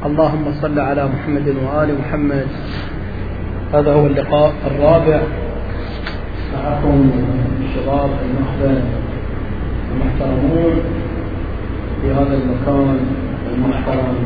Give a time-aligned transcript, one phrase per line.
[0.00, 2.46] اللهم صل على محمد وآل محمد.
[3.74, 5.20] هذا هو اللقاء الرابع.
[6.54, 7.10] معكم
[7.60, 8.82] الشباب النخبة
[9.92, 10.74] المحترمون
[12.02, 12.98] في هذا المكان
[13.54, 14.16] المحترم.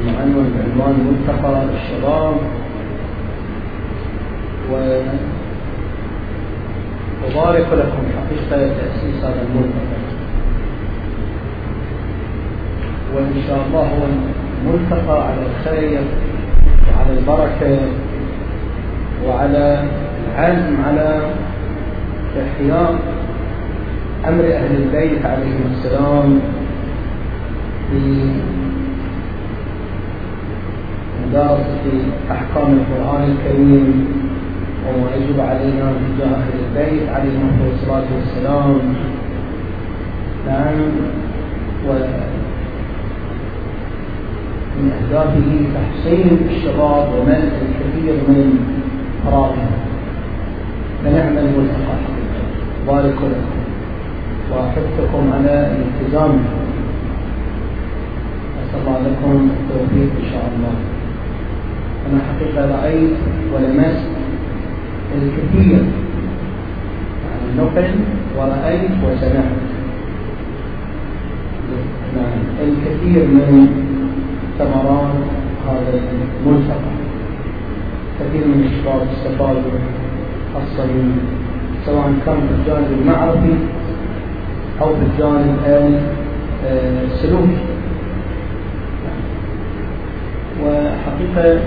[0.00, 2.34] المعنون بعنوان ملتقى الشباب.
[4.72, 5.00] و
[7.30, 10.05] أبارك لكم حقيقة تأسيس هذا الملتقى.
[13.16, 14.06] وإن شاء الله هو
[14.66, 16.00] ملتقى على الخير
[16.88, 17.78] وعلى البركة
[19.26, 19.82] وعلى
[20.34, 21.20] العزم على
[22.36, 22.94] إحياء
[24.28, 26.40] أمر أهل البيت عليهم السلام
[27.90, 28.30] في
[31.26, 31.86] مدارسة
[32.30, 34.06] أحكام القرآن الكريم
[34.88, 38.78] وما يجب علينا تجاه أهل البيت عليهم الصلاة والسلام.
[40.46, 40.76] نعم.
[44.76, 48.58] من أهدافه تحصين الشباب ومنع الكثير من
[49.24, 49.70] فراغهم
[51.04, 51.96] فنعم الملتقى
[52.86, 53.56] بارك لكم.
[54.52, 56.38] وأحثكم على الالتزام.
[58.62, 60.74] أسأل لكم التوفيق إن شاء الله.
[62.06, 63.16] أنا حقيقة رأيت
[63.54, 64.10] ولمست
[65.14, 65.80] الكثير
[67.24, 67.90] يعني نقل
[68.38, 69.56] ورأيت وسمعت.
[72.16, 73.85] نعم الكثير من
[74.58, 75.14] ثمرات
[75.68, 76.00] هذا
[76.46, 76.92] الملتقى.
[78.20, 79.78] كثير من الشباب استفادوا
[80.54, 80.88] خاصة
[81.86, 83.54] سواء كان في الجانب المعرفي
[84.80, 85.58] أو في الجانب
[87.04, 87.58] السلوكي
[90.62, 91.60] وحقيقة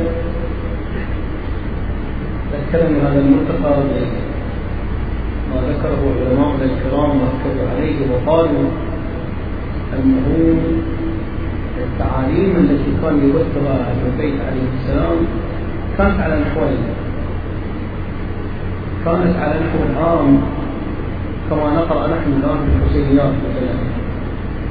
[2.53, 3.77] ذكرني هذا الملتقى
[5.49, 8.69] ما ذكره علماؤنا الكرام واكدوا عليه وقالوا
[9.93, 10.57] انه
[11.83, 15.17] التعاليم التي كان يبثها أهل البيت عليه السلام
[15.97, 16.77] كانت على نحوين
[19.05, 20.41] كانت على نحو عام
[21.49, 23.75] كما نقرأ نحن الآن في الحسينيات مثلا.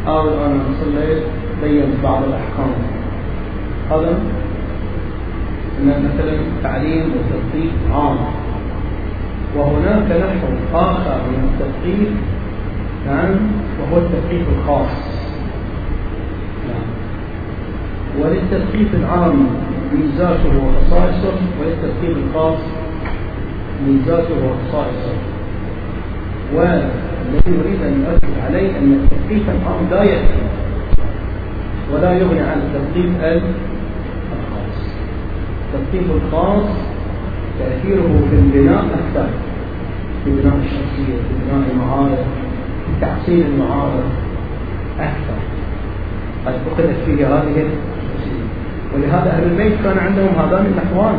[0.06, 1.22] أو الآن صليت
[1.62, 2.72] بينت بعض الأحكام.
[3.90, 4.18] هذا
[5.80, 8.16] أن مثلا تعليم وتثقيف عام.
[9.56, 12.08] وهناك نحو آخر من التثقيف
[13.06, 13.36] نعم
[13.80, 15.17] وهو التثقيف الخاص.
[18.20, 19.46] وللتثقيف العام
[19.92, 22.58] ميزاته وخصائصه وللتثقيف الخاص
[23.86, 25.14] ميزاته وخصائصه.
[26.54, 30.42] والذي يريد أن يؤكد عليه أن التثقيف العام لا يكفي
[31.92, 33.10] ولا يغني عن التثقيف
[34.32, 34.78] الخاص.
[35.74, 36.70] التثقيف الخاص
[37.58, 39.28] تأثيره في البناء أكثر
[40.24, 42.18] في بناء الشخصية في بناء المعارف
[42.86, 44.04] في تحصيل المعارف
[45.00, 45.38] أكثر.
[46.46, 47.64] قد فيه هذه
[48.94, 51.18] ولهذا أهل البيت كان عندهم هذان النحوان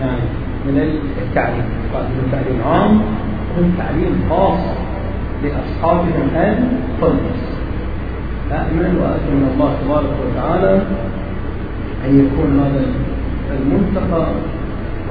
[0.00, 0.22] يعني
[0.66, 0.78] من
[1.22, 1.64] التعليم.
[1.94, 3.00] من تعليم عام
[3.56, 4.60] ومن تعليم خاص
[5.42, 7.40] لأصحابهم الخلص
[8.52, 10.82] أأمن وأسأل من الله تبارك وتعالى
[12.04, 12.84] أن يكون هذا
[13.58, 14.26] الملتقى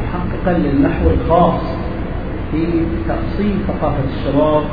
[0.04, 1.62] محققا للنحو الخاص
[2.52, 2.66] في
[3.08, 4.64] تأصيل ثقافة الشباب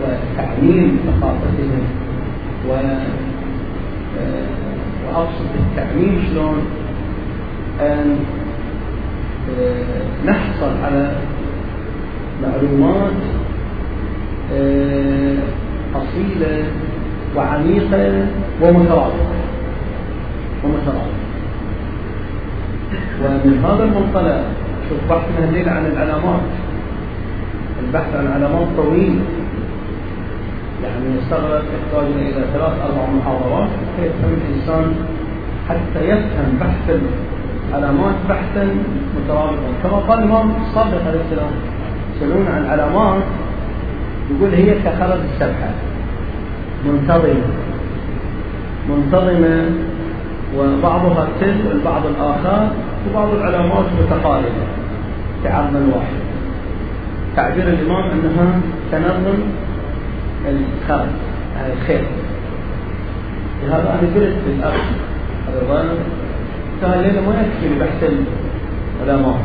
[0.00, 1.82] وتعليم ثقافتهم
[2.68, 2.72] و
[5.10, 6.62] وأقصد بالتعميم شلون
[7.80, 8.18] أن
[9.60, 11.12] آه، نحصل على
[12.42, 13.12] معلومات
[14.52, 15.36] آه،
[15.94, 16.64] أصيلة
[17.36, 18.26] وعميقة
[18.62, 19.30] ومترابطة.
[20.64, 21.20] ومترابطة.
[23.22, 24.44] ومن هذا المنطلق
[24.88, 26.40] شوف بحثنا الليلة عن العلامات.
[27.86, 29.20] البحث عن علامات طويل.
[30.84, 34.92] يعني يستغرق يحتاجنا إلى ثلاث أربع محاضرات حتى يفهم الإنسان
[35.68, 36.98] حتى يفهم بحث
[37.68, 38.68] العلامات بحثا
[39.16, 39.70] مترابطا.
[39.82, 41.50] كما قال الإمام الصادق عليه السلام
[42.16, 43.22] يسألون عن علامات
[44.30, 45.70] يقول هي كخرز السبحة.
[46.86, 47.50] منتظمة.
[48.88, 49.70] منتظمة
[50.58, 52.68] وبعضها تل والبعض الآخر
[53.10, 54.66] وبعض العلامات متقاربة.
[55.42, 56.20] في عرض واحد
[57.36, 58.60] تعبير الإمام أنها
[58.92, 59.38] تنظم
[60.48, 61.08] الخرج
[61.56, 62.04] على الخير.
[63.62, 64.74] لهذا أنا قلت للأخ
[65.56, 65.88] رضوان
[66.82, 68.12] قال لنا ما يكفي بحث
[69.04, 69.38] العلماء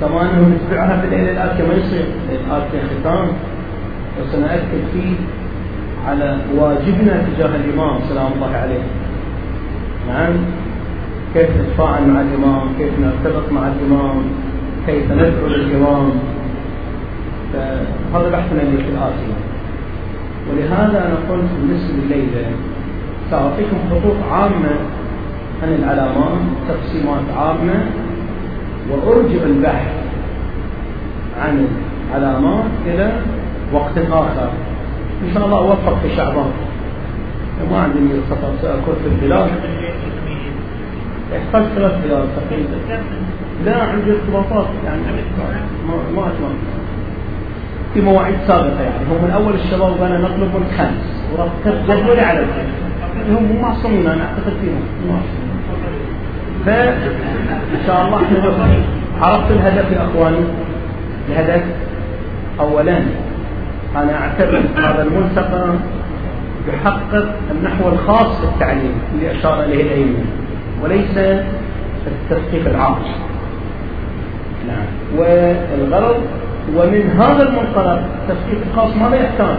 [0.00, 2.04] كما أنه نتبعها في الليلة الآتية ما يصير.
[2.30, 3.28] الآتية ختام
[4.20, 5.14] وسنأكد فيه
[6.08, 8.82] على واجبنا تجاه الإمام سلام الله عليه.
[10.08, 10.32] نعم.
[11.34, 14.22] كيف نتفاعل مع الإمام؟ كيف نرتبط مع الإمام؟
[14.86, 16.10] كيف ندعو للإمام؟
[17.52, 19.51] فهذا بحثنا اللي في الآتية
[20.50, 22.50] ولهذا أنا قلت بالنسبة لليلة
[23.30, 24.74] سأعطيكم خطوط عامة
[25.62, 27.86] عن العلامات تقسيمات عامة
[28.90, 29.92] وأرجع البحث
[31.40, 31.66] عن
[32.10, 33.12] العلامات إلى
[33.72, 34.50] وقت آخر.
[35.28, 36.50] إن شاء الله أوفق في شعبان.
[37.70, 37.98] ما عندي
[38.30, 39.50] خطر سأكون في البلاد.
[41.32, 43.02] يحتاج ثلاث بلاد تقريبا.
[43.64, 45.00] لا عندي ارتباطات يعني
[45.88, 46.81] ما ما أتمنى.
[47.94, 49.04] في مواعيد سابقة يعني.
[49.10, 51.22] هم من أول الشباب أنا نطلب الخمس.
[51.32, 52.82] ورتبت جدولي على الخمس.
[53.30, 54.82] هم مو معصومين أنا أعتقد فيهم.
[56.66, 58.38] فإن شاء الله إحنا
[59.20, 60.44] عرفت الهدف يا أخواني؟
[61.28, 61.62] الهدف
[62.60, 62.98] أولا
[63.96, 65.74] أنا أعتبر هذا الملتقى
[66.68, 70.18] يحقق النحو الخاص في التعليم اللي أشار إليه الأئمة
[70.82, 71.18] وليس
[72.06, 72.94] التثقيف العام.
[74.68, 74.86] نعم.
[75.16, 76.20] والغرض
[76.76, 79.56] ومن هذا المنطلق التثقيف الخاص ماذا يحتاج؟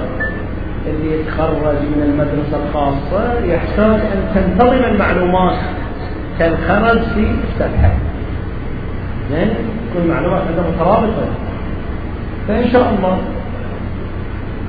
[0.88, 5.58] اللي يتخرج من المدرسة الخاصة يحتاج أن تنتظم المعلومات
[6.40, 7.92] كالخرج في السبحة.
[9.32, 9.50] زين؟
[9.94, 11.26] كل المعلومات عندها مترابطة
[12.48, 13.18] فإن شاء الله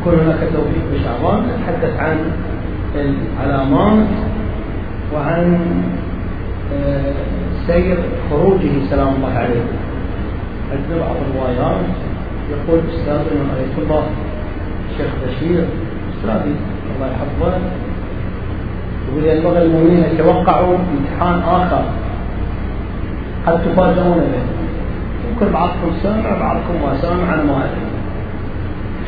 [0.00, 2.16] يكون هناك توفيق بشعبان نتحدث عن
[2.94, 4.06] العلامات
[5.14, 5.58] وعن
[6.74, 7.12] آه،
[7.66, 7.96] سير
[8.30, 9.62] خروجه سلام الله عليه.
[10.72, 11.84] عندنا بعض الروايات.
[12.50, 14.04] يقول استاذنا عليه الله
[14.90, 15.64] الشيخ بشير
[16.12, 16.54] استاذي
[16.96, 17.58] الله يحفظه.
[19.08, 21.84] يقول ينبغي المؤمنين يتوقعوا امتحان آخر؟
[23.46, 24.44] قد تفاجئون به؟
[25.30, 27.94] يمكن بعضكم سامع بعضكم ما سامع أنا ما أدري.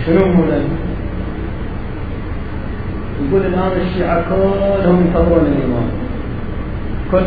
[0.07, 0.45] شنو هو
[3.23, 5.89] يقول الآن الشيعة كلهم ينتظرون الامام
[7.13, 7.27] كل.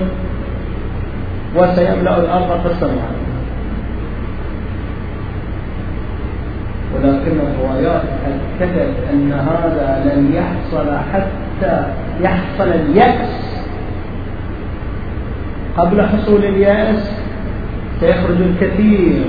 [1.56, 3.08] وسيملأ الأرض قسما
[6.96, 8.02] ولكن الروايات
[8.62, 11.84] أكدت أن هذا لن يحصل حتى
[12.22, 13.60] يحصل اليأس.
[15.78, 17.12] قبل حصول اليأس
[18.00, 19.22] سيخرج الكثير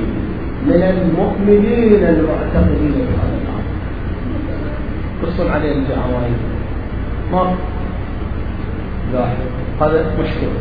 [0.67, 3.65] من المؤمنين المعتقدين بهذا الأمر.
[5.23, 6.35] قصوا عليه الجعوائي
[7.33, 7.55] ما
[9.13, 9.37] لاحظ
[9.81, 10.61] هذا مشكلة.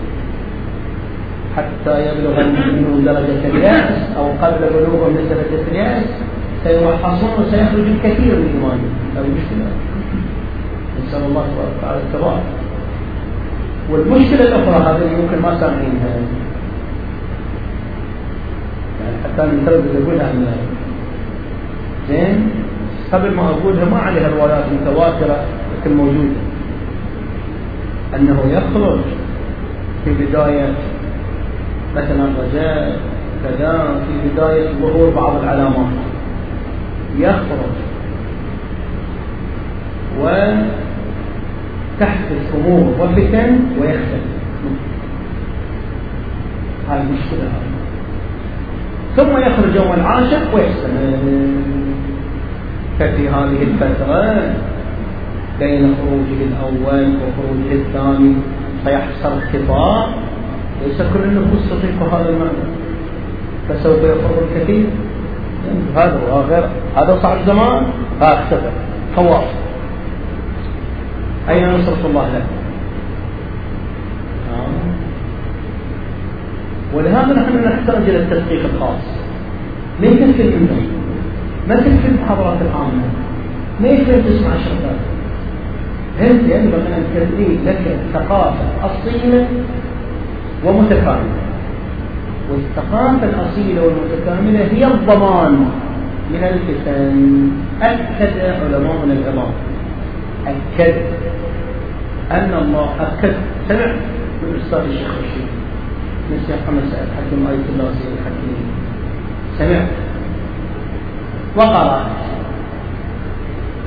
[1.58, 6.04] حتى يبلغ المؤمنون درجة اليأس أو قبل بلوغهم لدرجة اليأس
[6.64, 8.80] سيوحصون وسيخرج الكثير من إيمان
[9.16, 9.68] هذه مشكلة.
[11.08, 12.44] نسأل الله تبارك وتعالى الثبات
[13.92, 16.08] والمشكلة الأخرى هذه يمكن ما سامعينها.
[19.02, 20.32] يعني حتى نتردد أقولها
[22.10, 22.50] زين
[23.14, 25.46] قبل ما أقولها ما عليها روايات متواترة
[25.80, 26.40] لكن موجودة.
[28.16, 29.00] أنه يخرج
[30.06, 30.74] في بداية
[31.96, 33.00] مثلا الرجاء
[33.44, 36.09] كذا في بداية ظهور بعض العلامات.
[37.18, 37.76] يخرج
[40.20, 40.66] وتحدث
[42.56, 44.34] أمور وفتن ويختفي.
[46.90, 47.50] هاي المشكلة
[49.16, 50.94] ثم يخرج يوم العاشر ويحسن.
[53.00, 54.54] ففي هذه الفترة
[55.60, 58.34] بين خروجه الأول وخروجه الثاني
[58.86, 60.10] سيحصل اختفاء
[60.86, 62.66] ليس كل النفوس تطيق هذا المعنى.
[63.70, 64.86] فسوف يخرج الكثير.
[65.96, 67.84] هذا وغيره هذا صار زمان
[68.22, 68.72] اختفى.
[69.16, 69.44] خواص.
[71.50, 72.44] أين نصرة الله له؟
[74.54, 74.68] آه.
[76.96, 79.04] ولهذا نحن نحتاج إلى التدقيق الخاص.
[80.02, 80.88] ما يكفي الإنسان؟
[81.70, 83.04] ما تكفي المحاضرات العامة؟
[83.82, 85.00] ما يكفي تسمع شغلات؟
[86.22, 89.48] أنت ينبغي أن تبني لك ثقافة أصيلة
[90.66, 91.49] ومتكاملة
[92.50, 95.70] والثقافة الأصيلة والمتكاملة هي الضمان
[96.32, 97.52] من الفتن.
[97.82, 99.52] أكد علماءنا العظام
[100.48, 100.96] أكد
[102.32, 103.34] أن الله أكد.
[103.70, 103.86] سمع
[104.42, 105.50] من أستاذ الشيخ رشيد.
[106.30, 108.58] من الشيخ محمد سعد حكيم آية الله سيد الحكيم.
[109.58, 109.88] سمعت
[111.58, 112.06] وقرأت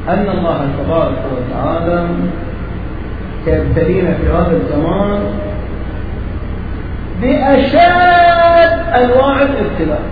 [0.08, 2.06] أن الله تبارك وتعالى
[3.44, 5.20] سيبتلينا في هذا الزمان
[7.22, 10.02] بأشد أنواع الابتلاء.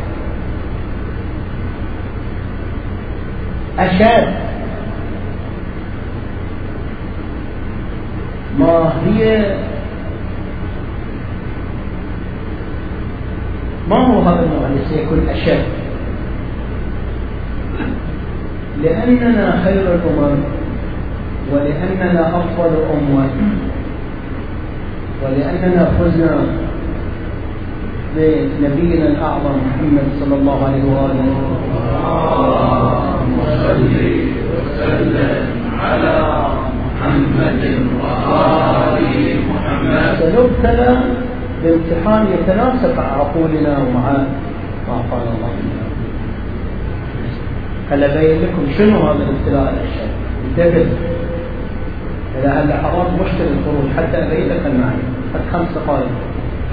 [3.78, 4.28] أشد.
[8.58, 9.44] ما هي
[13.88, 15.64] ما هو هذا النوع الذي سيكون أشد.
[18.82, 20.38] لأننا خير الأمم
[21.52, 23.30] ولأننا أفضل أمة
[25.22, 26.59] ولأننا فزنا
[28.16, 31.30] بنبينا الأعظم محمد صلى الله عليه وآله
[32.10, 33.36] اللهم
[33.66, 33.94] صل
[34.50, 35.46] وسلم
[35.78, 36.16] على
[36.80, 37.62] محمد
[38.02, 39.36] وآله
[40.36, 40.90] نبتلى
[41.62, 44.04] بامتحان يتناسب مع عقولنا ومع
[44.88, 45.52] ما قال الله
[47.90, 50.10] هل أبين لكم شنو هذا الابتلاء الأشياء
[50.48, 50.86] انتبه.
[52.38, 55.02] إلى هاللحظات مشكل الخروج حتى أبين لك المعنى
[55.52, 56.29] خمس دقائق.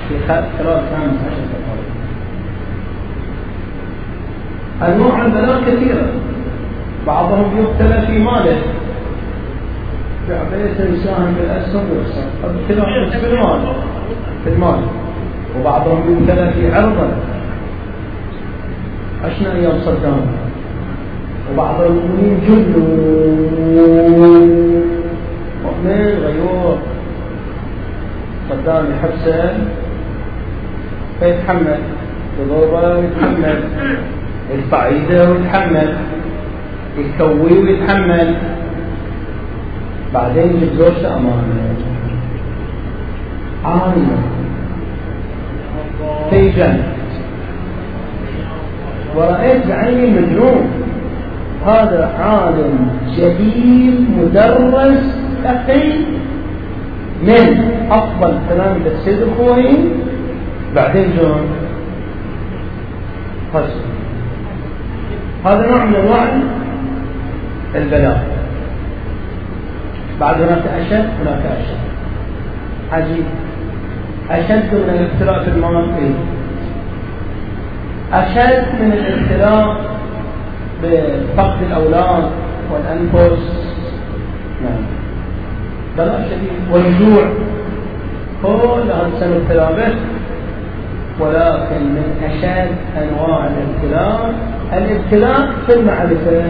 [0.10, 1.58] في خلال عشر
[4.84, 6.08] أنواع البلاء كثيرة.
[7.08, 8.58] بعضهم يبتلى في ماله.
[10.30, 12.28] بعبية يساهم بالأسهم ويخسر
[12.68, 13.10] في المال
[14.44, 14.80] في المال.
[15.60, 17.08] وبعضهم يبتلى في عرضه.
[19.26, 20.22] عشنا أيام صدام؟
[21.54, 22.88] وبعض المؤمنين جنوا
[25.64, 26.78] مؤمن غيور.
[28.50, 29.58] صدام يحبسه.
[31.20, 31.80] فيتحمل
[32.40, 33.60] يضربه ويتحمل
[34.74, 35.96] ايده ويتحمل
[36.98, 38.36] يكوي ويتحمل
[40.14, 41.44] بعدين يجيب زوجته امامه
[43.66, 44.18] عالمه
[46.30, 46.94] في جنة
[49.16, 50.68] ورأيت بعيني مجنون.
[51.66, 55.90] هذا عالم جديد مدرس تقي
[57.24, 59.78] من أفضل تلاميذ السيد الخوئي
[60.77, 61.10] بعدين
[63.53, 63.88] حسن
[65.46, 66.27] هذا نوع من أنواع
[67.75, 68.27] البلاء
[70.19, 71.77] بعد هناك أشد هناك أشد.
[72.91, 73.25] عجيب.
[74.31, 76.12] أشد من الابتلاء في المناطق
[78.13, 79.77] أشد من الابتلاء
[80.84, 82.29] بفقد الأولاد
[82.72, 83.67] والأنفس.
[84.63, 84.84] نعم.
[85.98, 86.74] بلاء شديد.
[86.74, 87.27] والجوع.
[88.43, 90.17] كل هذا به
[91.20, 94.34] ولكن من أشد أنواع الابتلاء
[94.74, 96.42] الابتلاء في المعرفة.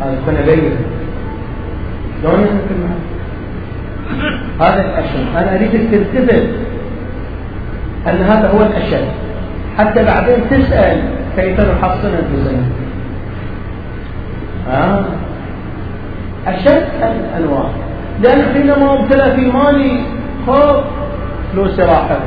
[0.00, 0.76] هذا كنا بين.
[2.22, 3.12] شلون في المعرفة؟
[4.60, 6.46] هذا الأشد أنا أريدك تلتفت
[8.06, 9.08] أن هذا هو الأشد
[9.78, 11.02] حتى بعدين تسأل
[11.36, 12.62] كيف نحصن أنفسنا
[14.70, 15.04] آه.
[16.46, 17.70] أشد الأنواع.
[18.22, 20.00] لأن حينما ابتلى في مالي
[20.46, 20.84] خوف.
[21.52, 22.20] فلوس راحت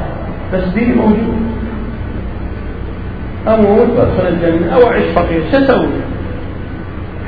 [0.53, 1.35] بس ديني موجود.
[3.47, 4.75] أموت وأدخل الجنة.
[4.75, 5.41] أو أعيش فقير.
[5.51, 5.87] شو أسوي؟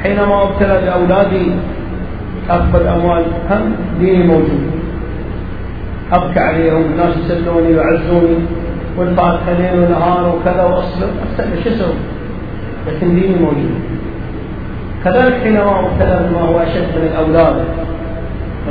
[0.04, 1.52] حينما ابتلى بأولادي
[2.50, 4.72] أخذ أموال هم ديني موجود.
[6.12, 8.38] أبكى عليهم الناس يسلوني ويعزوني
[8.98, 11.08] والفاتحة ليل ونهار وكذا وأصبر.
[11.32, 11.94] أستنى شو أسوي؟
[12.88, 13.80] لكن ديني موجود.
[15.04, 17.66] كذلك حينما ابتلى بما هو أشد من الأولاد.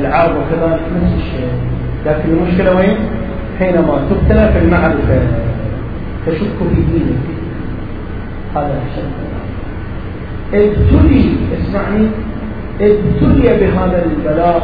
[0.00, 1.48] العرض وكذلك نفس الشيء.
[2.06, 2.96] لكن المشكلة وين؟
[3.58, 5.20] حينما تبتلى في المعرفة
[6.26, 7.26] تشك في دينك.
[8.54, 9.12] هذا أشد
[10.54, 11.24] ابتلي
[11.58, 12.06] اسمعني
[12.80, 14.62] ابتلي بهذا البلاء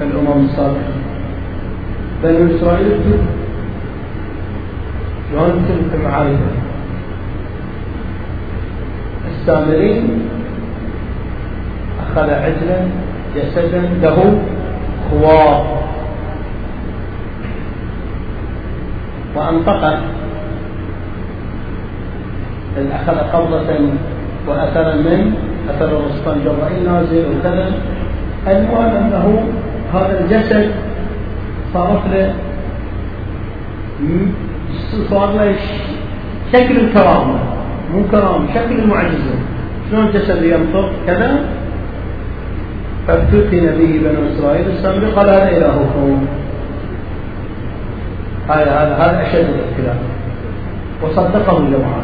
[0.00, 0.94] الأمم السابقة.
[2.22, 3.24] بنو إسرائيل ابتلوا.
[5.30, 6.40] شلون في المعارف
[9.30, 10.04] السامرين
[12.02, 12.80] أخذ عجلا
[13.36, 14.38] جسدا له
[15.10, 15.82] خوار.
[19.36, 19.98] وأنطقه
[22.92, 23.78] أخذ قبضة
[24.48, 25.34] وأثرا من
[25.70, 27.72] أثر الرسطان جبرائيل نازل وكذا
[28.46, 29.44] المهم أنه
[29.94, 30.70] هذا الجسد
[31.74, 32.34] صارت له
[35.10, 35.54] صار له
[36.52, 37.38] شكل الكرامة
[37.94, 39.36] مو كرامة شكل المعجزة
[39.90, 41.44] شلون الجسد ينطق؟ كذا.
[43.08, 46.26] فابتلي به بنو إسرائيل السامري قال هذا إلهكم.
[48.48, 49.96] هذا هذا هذا أشد الابتلاء
[51.02, 52.02] وصدقه الجماعة.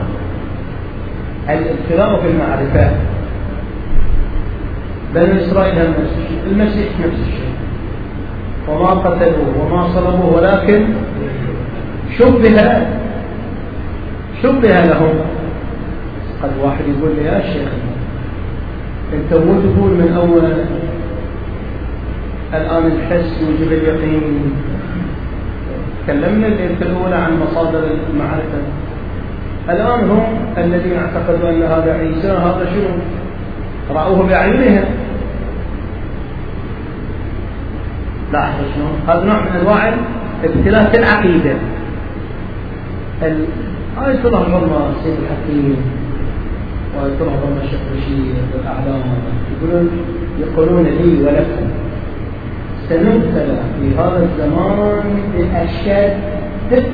[1.48, 2.90] الابتلاء في المعرفة.
[5.14, 6.42] بنو إسرائيل نفس الشيء.
[6.46, 7.54] المسيح نفس الشيء.
[8.68, 10.84] وما قتلوه وما صلبوه ولكن
[12.18, 12.86] شبه
[14.42, 15.14] شبه لهم.
[16.42, 17.68] قد واحد يقول لي يا شيخ
[19.14, 20.44] أنت مو تقول من أول
[22.54, 24.52] الآن الحس يوجب اليقين؟
[26.08, 28.60] تكلمنا الليلة الاولى عن مصادر المعرفة.
[29.68, 30.22] الآن هم
[30.58, 32.88] الذين اعتقدوا أن هذا عيسى هذا شنو؟
[33.90, 34.84] رأوه باعينهم
[38.32, 39.94] لاحظ شلون؟ هذا نوع من أنواع
[40.44, 41.54] ابتلاء في العقيدة.
[43.22, 45.76] آية الله العظمى السيد الحكيم
[46.96, 49.02] وآية الله الشيخ بشير والأعلام.
[49.52, 49.90] يقولون
[50.40, 51.66] يقولون لي ولكم.
[52.88, 56.84] سنبتلى في هذا الزمان بأشد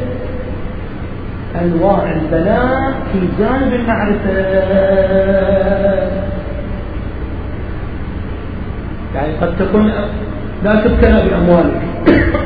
[1.63, 4.31] أنواع البلاء في جانب المعرفة.
[9.15, 9.93] يعني قد تكون
[10.65, 11.81] لا تبتلى بأموالك.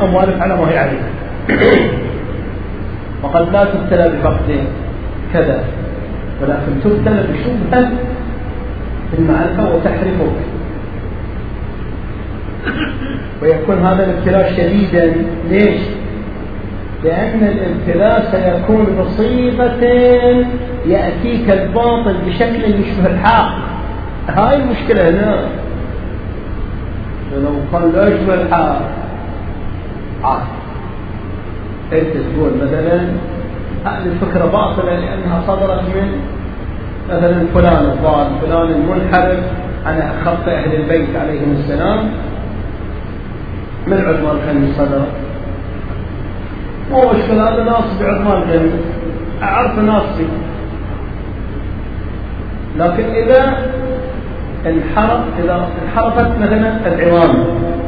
[0.02, 1.00] أموالك على ما هي عليك.
[3.23, 4.64] وقد لا تبتلى بفقد
[5.33, 5.64] كذا
[6.43, 7.90] ولكن تبتلى بشبهة
[9.19, 10.37] المعرفة وتحرفك
[13.43, 15.15] ويكون هذا الابتلاء شديدا.
[15.51, 15.81] ليش؟
[17.05, 19.85] لأن الابتلاء سيكون بصيغة
[20.87, 23.51] يأتيك الباطل بشكل يشبه الحق
[24.29, 25.37] هاي المشكلة هنا.
[27.43, 28.81] لو قال لا يشبه الحق
[30.25, 30.43] عاد
[31.93, 33.01] انت تقول؟ مثلا
[33.85, 36.21] هذه الفكرة باطلة لأنها صدرت من
[37.09, 39.41] مثلا فلان الضال فلان المنحرف.
[39.87, 42.11] عن خط أهل البيت عليهم السلام.
[43.88, 45.09] من عثمان الخميس صدرت
[46.90, 48.73] مو مشكلة هذا ناصب عثمان الخميس
[49.42, 50.26] أعرف ناصبي
[52.78, 53.57] لكن إذا
[54.66, 57.45] انحرف إذا انحرفت مثلا العظام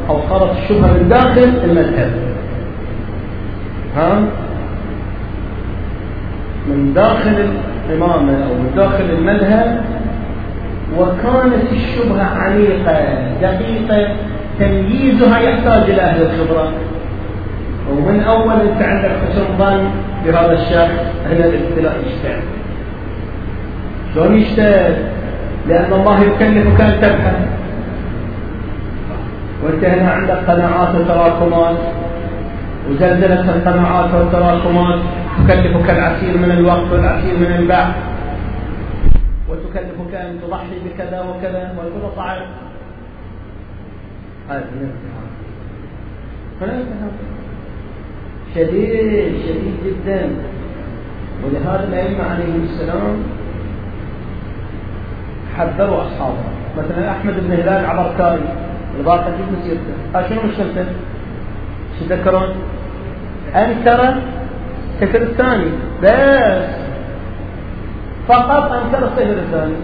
[0.09, 2.11] أو صارت الشبهة من داخل المذهب.
[3.97, 4.19] ها؟
[6.67, 7.49] من داخل
[7.89, 9.85] الإمامة أو من داخل المذهب
[10.97, 12.97] وكانت الشبهة عميقة
[13.41, 14.15] دقيقة.
[14.59, 16.71] تمييزها يحتاج إلى أهل الخبرة.
[17.91, 19.89] ومن أول أنت عندك حسن ظن
[20.25, 22.41] بهذا الشخص هنا الابتلاء يشتغل
[24.15, 24.95] شلون يشتغل؟
[25.67, 27.35] لأن الله يكلفك أن تبحث.
[29.63, 31.77] وأنت هنا عندك قناعات وتراكمات.
[32.89, 34.99] وزلزلة القناعات والتراكمات.
[35.47, 37.93] تكلفك العسير من الوقت والعسير من البحث.
[39.49, 41.73] وتكلفك أن تضحي بكذا وكذا.
[41.77, 42.41] وتقول طعام
[44.51, 44.65] هذا
[46.61, 46.81] هنا
[48.55, 50.29] شديد شديد جدا.
[51.43, 53.23] ولهذا الأئمة عليهم السلام
[55.57, 56.43] حذروا أصحابه.
[56.77, 58.41] مثلا أحمد بن هلال عبركاري
[58.99, 59.93] الباقي في مسيرته.
[60.15, 60.85] ها شنو مشكلته؟
[61.99, 62.49] شو تذكرون؟
[63.55, 64.15] أنكر
[65.01, 65.71] السكر الثاني.
[66.03, 66.69] بس.
[68.27, 69.75] فقط أنكر السكر الثاني.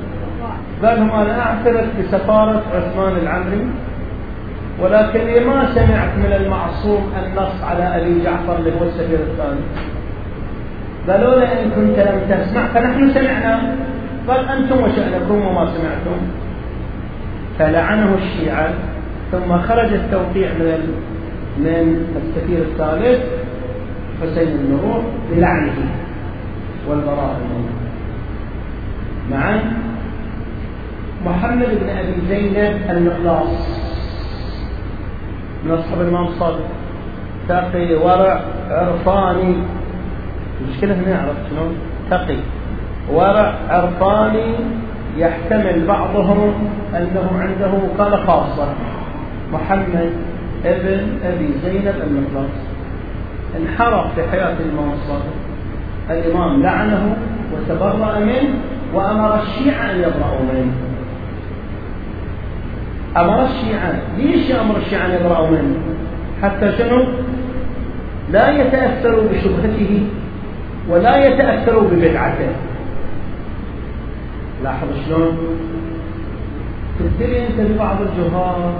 [0.83, 3.67] قال لهم أنا أعترف بسفارة عثمان العمري
[4.81, 9.59] ولكني ما سمعت من المعصوم النص على أبي جعفر اللي هو السفير الثاني.
[11.09, 13.75] قالوا له إن كنت لم تسمع فنحن سمعنا
[14.27, 16.17] قال أنتم وشأنكم وما سمعتم.
[17.59, 18.73] فلعنه الشيعة
[19.31, 20.93] ثم خرج التوقيع من
[21.57, 23.19] من السفير الثالث
[24.21, 25.73] حسين النور بلعنه
[26.89, 27.69] والبراءة منه
[29.31, 29.59] معا؟
[31.25, 33.86] محمد بن أبي زينب المقلاص
[35.67, 36.65] من أصحاب الإمام الصادق.
[37.49, 39.55] تقي ورع عرفاني
[40.61, 41.75] المشكلة هنا عرفت شلون؟
[42.09, 42.37] تقي.
[43.13, 44.55] ورع عرفاني
[45.17, 46.53] يحتمل بعضهم
[46.95, 48.67] أنه عنده وكالة خاصة.
[49.53, 50.11] محمد
[50.65, 52.51] ابن أبي زينب المقلاص
[53.57, 55.33] انحرف في حياة الإمام الصادق.
[56.09, 57.15] الإمام لعنه
[57.53, 58.53] وتبرأ منه
[58.93, 60.86] وأمر الشيعة أن يبرأوا منه.
[63.17, 63.93] أمر الشيعة.
[64.17, 65.75] ليش أمر الشيعة أن يبرأوا منه؟
[66.43, 67.05] حتى شنو؟
[68.31, 70.07] لا يتأثروا بشبهته
[70.89, 72.49] ولا يتأثروا ببدعته.
[74.63, 75.37] لاحظ شلون؟
[76.99, 78.73] تبتلي أنت ببعض الجهال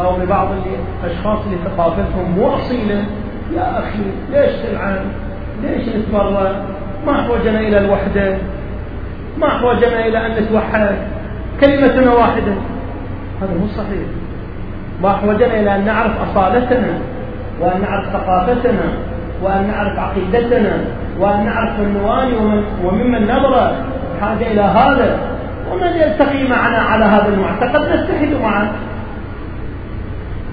[0.00, 0.48] أو ببعض
[1.04, 3.04] الأشخاص اللي ثقافتهم مو أصيلة
[3.56, 3.98] يا أخي
[4.32, 4.98] ليش تلعن؟
[5.62, 6.64] ليش نتبرأ
[7.06, 8.38] ما أحوجنا إلى الوحدة.
[9.38, 10.96] ما أحوجنا إلى أن نتوحد.
[11.60, 12.54] كلمتنا واحدة.
[13.42, 14.08] هذا مو صحيح.
[15.02, 16.98] ما أحوجنا إلى أن نعرف أصالتنا
[17.60, 18.92] وأن نعرف ثقافتنا
[19.42, 20.78] وأن نعرف عقيدتنا
[21.20, 23.72] وأن نعرف من نوالي وممن نبرأ.
[24.20, 25.18] حاجة إلى هذا.
[25.72, 28.72] ومن يلتقي معنا على هذا المعتقد نتحد معه.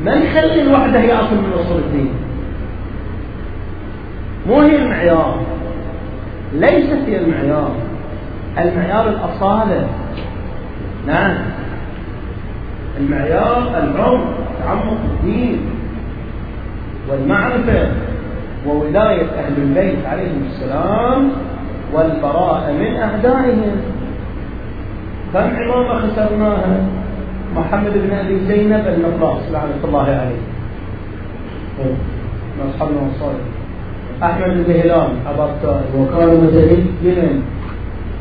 [0.06, 2.14] ما نخلي الوحدة هي أصل من أصول الدين؟
[4.48, 5.40] مو هي المعيار.
[6.54, 7.72] ليست هي المعيار.
[8.58, 9.88] المعيار الأصالة.
[11.08, 11.36] نعم.
[13.00, 14.26] المعيار العمق
[14.64, 15.60] تعمق الدين
[17.10, 17.92] والمعرفة
[18.68, 21.30] وولاية أهل البيت عليهم السلام
[21.94, 23.76] والبراءة من أعدائهم.
[25.34, 26.78] كم عمامة خسرناها
[27.56, 30.42] محمد بن أبي زينب المقراص لعنة الله عليه.
[32.58, 33.46] من أصحابنا الصالح
[34.24, 35.50] أحمد بن هلال أبا
[35.98, 37.30] وكان متدينا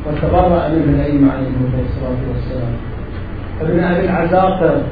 [0.06, 2.89] وتبرأ منه الأئمة عليهم الصلاة والسلام.
[3.61, 4.83] ابن أبي العزاقر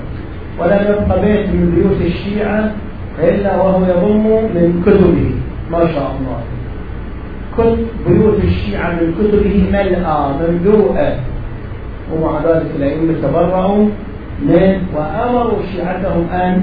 [0.58, 2.72] ولم يبق بيت من بيوت الشيعة
[3.18, 5.30] إلا وهو يضم من كتبه.
[5.70, 6.40] ما شاء الله.
[7.58, 11.16] كتب بيوت الشيعة من كتبه ملأى مملوءة.
[12.12, 13.88] ومع ذلك الأئمة تبرأوا
[14.42, 16.62] من وأمروا شيعتهم أن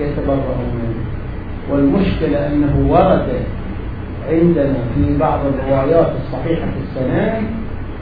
[0.00, 1.02] يتبرأوا منه.
[1.70, 3.28] والمشكلة أنه ورد
[4.30, 7.40] عندنا في بعض الروايات الصحيحة في السنة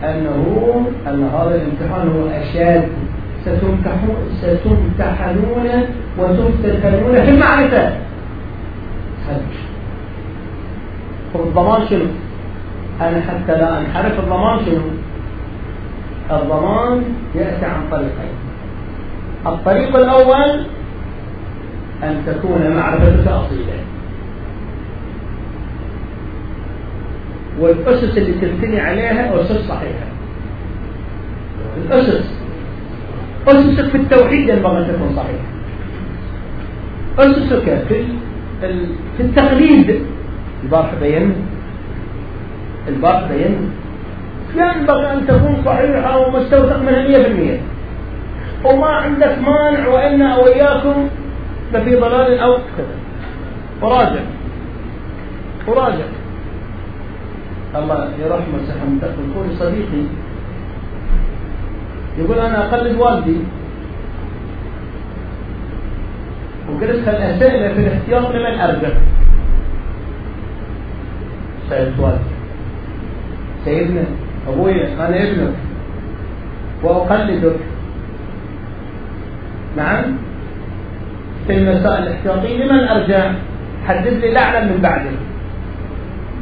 [0.04, 0.44] أنه
[1.08, 2.88] أن هذا الامتحان هو أشد
[3.44, 4.22] ستمتحنون
[6.18, 7.92] وتفتتنون في المعرفة.
[11.34, 12.06] الضمان شنو؟
[13.00, 14.82] أنا حتى لا أنحرف الضمان شنو؟
[16.30, 18.34] الضمان يأتي عن طريقين.
[19.46, 20.66] الطريق الأول
[22.02, 23.80] أن تكون معرفتك أصيلة
[27.60, 30.06] والأسس اللي تبتني عليها أسس صحيحة.
[31.76, 32.39] الأسس.
[33.48, 35.48] أسسك في التوحيد ينبغي أن تكون صحيحة
[37.18, 38.04] أسسك في
[39.16, 40.02] في التقليد.
[40.64, 41.34] البارح بين
[42.88, 43.70] البارح بين.
[44.56, 47.60] ينبغي أن تكون صحيحة ومستوثق منها 100%
[48.64, 51.08] وما عندك مانع وإنا وإياكم
[51.74, 52.96] لفي ضلال أو كذا.
[53.82, 54.24] وراجع.
[55.66, 56.08] وراجع.
[57.74, 60.02] الله يرحمه سحمتك يقول صديقي.
[62.20, 63.36] يقول أنا أقلد والدي.
[66.68, 68.88] وقلت الأسئلة في الاحتياط لمن أرجع؟
[71.70, 72.30] سيد والدي.
[73.64, 74.04] سيدنا
[74.48, 75.54] أبوي أنا ابنك.
[76.82, 77.56] وأقلدك.
[79.76, 80.04] نعم؟
[81.46, 83.32] في المسائل الاحتياطية لمن أرجع؟
[83.88, 85.10] حدد لي الأعلم من بعدك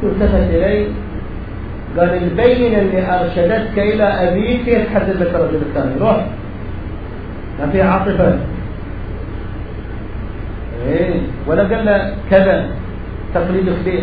[0.03, 0.87] التفت إلي
[1.97, 5.91] قال البينة اللي أرشدتك إلى أبيك هي تحدد لك الرجل الثاني.
[5.99, 6.25] روح.
[7.59, 8.39] ما فيها عاطفة.
[10.87, 11.21] إيه.
[11.47, 12.65] ولا قال له كذا.
[13.33, 14.01] تقليدك ليه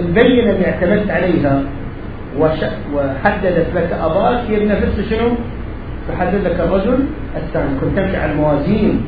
[0.00, 1.62] البينة اللي اعتمدت عليها
[2.38, 5.28] وحددت لك أباك هي بنفس شنو؟
[6.08, 6.98] تحدد لك الرجل
[7.36, 7.80] الثاني.
[7.80, 9.00] كنت تمشي على الموازين.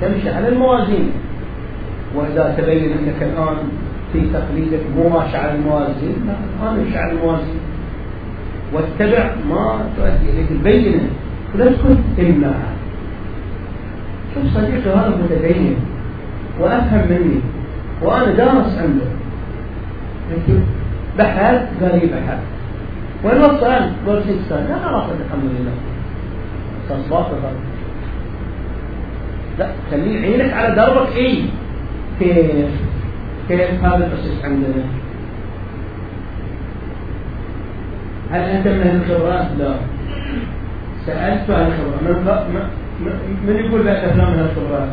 [0.00, 1.12] تمشي على الموازين.
[2.14, 3.56] وإذا تبين أنك الآن
[4.12, 7.60] في تقليدك مو ماشي على الموازين؟ لا ما على الموازين.
[8.72, 11.10] واتبع ما تؤدي إليك البينة.
[11.54, 12.54] ولا تكون إمناع
[14.34, 15.76] شوف صديقي هذا متدين.
[16.60, 17.40] وأفهم مني.
[18.02, 19.06] وأنا دارس عنده.
[21.18, 22.38] بحث قال لي بحث
[23.24, 25.72] وين وصل؟ ست سنة لا راقد الحمد لله.
[26.88, 27.26] تصباط
[29.58, 31.16] لا خليه عينك على دربك.
[31.16, 31.42] اي
[32.20, 32.89] كيف؟
[33.50, 34.84] كيف هذا الأسس عندنا
[38.30, 39.74] هل أنت من أهل الخبرات؟ لا.
[41.06, 42.42] سألت عن الخبرات
[43.00, 43.12] من,
[43.46, 44.88] من يقول لك أفلام من الخبرات؟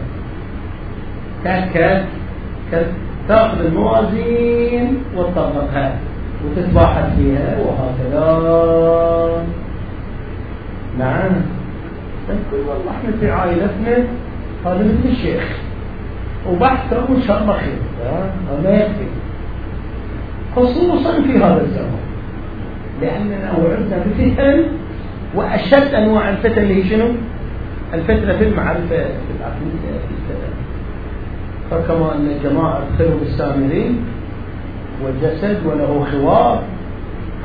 [1.74, 2.06] كاد
[3.28, 5.96] تأخذ الموازين وتطبقها.
[6.46, 7.58] وتتباحث فيها.
[7.60, 9.44] وهكذا.
[11.00, 11.32] نعم.
[12.28, 13.98] تقول والله إحنا في عائلتنا
[14.66, 15.67] هذا مثل الشيخ.
[16.50, 17.80] وبحثه الله خير
[18.64, 19.08] ما يكفي
[20.56, 22.00] خصوصا في هذا الزمان
[23.02, 24.64] لاننا وعدنا بفتن
[25.36, 27.08] وأشد أنواع الفتن اللي هي شنو؟
[27.94, 30.54] الفتنة في المعرفة في العقيده في الفتن.
[31.72, 34.00] فكما ان الجماعه ادخلوا بالسامرين
[35.04, 36.64] والجسد وله خوار.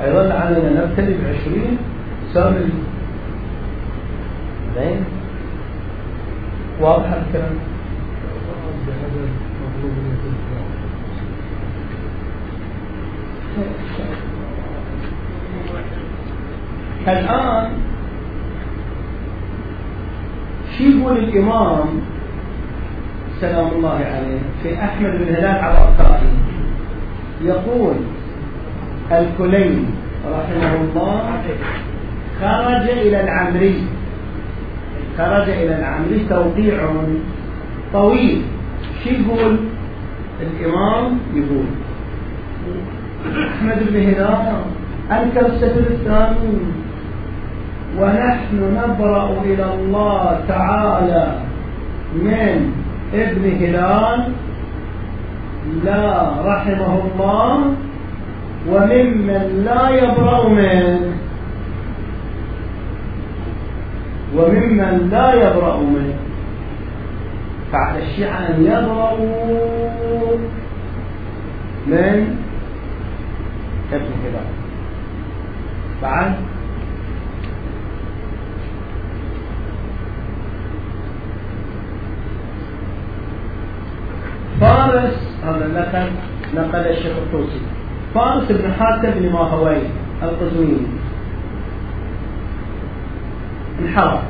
[0.05, 1.78] أيضا علينا نبتلي بعشرين
[2.35, 2.72] سامري
[4.76, 5.05] زين؟
[6.81, 7.55] واضح الكلام؟
[17.09, 17.71] الآن
[20.79, 21.88] شو يقول الإمام
[23.40, 25.47] سلام الله عليه في أحمد بن هلال
[25.88, 26.33] الطائي
[27.45, 27.95] يقول
[29.12, 29.85] الكليني
[30.31, 31.42] رحمه الله
[32.40, 33.83] خرج إلى العمري.
[35.18, 36.90] خرج إلى العمري توقيع
[37.92, 38.42] طويل.
[39.05, 39.59] شو يقول؟
[40.42, 41.64] الإمام يقول.
[43.48, 44.52] أحمد بن هلال
[45.11, 46.59] أنكر السفر الثاني.
[47.98, 51.38] ونحن نبرأ إلى الله تعالى
[52.14, 52.72] من
[53.14, 54.33] ابن هلال.
[55.85, 57.74] لا رحمه الله.
[58.70, 61.00] وممن لا يبرأ منه.
[64.37, 66.32] وممن لا يبرأ منه.
[67.72, 70.37] فعلى الشيعة أن يبرأوا
[71.87, 72.37] من؟
[73.92, 74.46] ابن هلال
[76.02, 76.35] بعد؟
[84.61, 86.11] فارس هذا نقل
[86.54, 87.61] نقل الشيخ الطوسي.
[88.14, 89.78] فارس بن حاتم بن ماهوي
[90.22, 90.87] القزويني.
[93.82, 94.20] انحرف.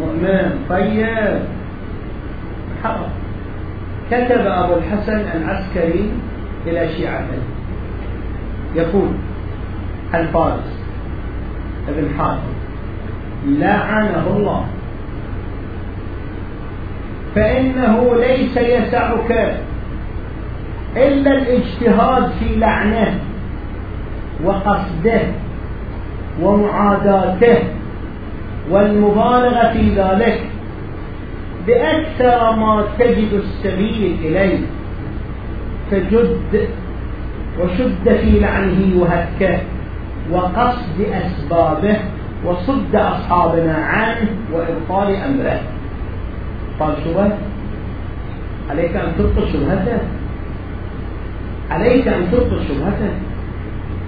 [0.00, 1.40] مؤمن طيب.
[2.86, 3.10] حرام
[4.10, 6.10] كتب أبو الحسن العسكري
[6.66, 7.42] إلى شيعته.
[8.74, 9.08] يقول
[10.14, 10.78] الفارس
[11.88, 12.56] ابن حاتم
[13.46, 14.64] لعنه الله.
[17.34, 19.56] فإنه ليس يسعك
[20.96, 23.18] إلا الاجتهاد في لعنه
[24.44, 25.20] وقصده
[26.42, 27.58] ومعاداته
[28.70, 30.40] والمبالغة في ذلك.
[31.66, 34.58] بأكثر ما تجد السبيل إليه
[35.90, 36.68] فجد
[37.60, 39.58] وشد في لعنه وهكه
[40.32, 41.96] وقصد أسبابه
[42.44, 45.60] وصد أصحابنا عنه وإبطال أمره.
[46.80, 47.30] قال شبه
[48.70, 49.98] عليك أن تبطل شبهته؟
[51.70, 53.12] عليك أن تبطل شبهته؟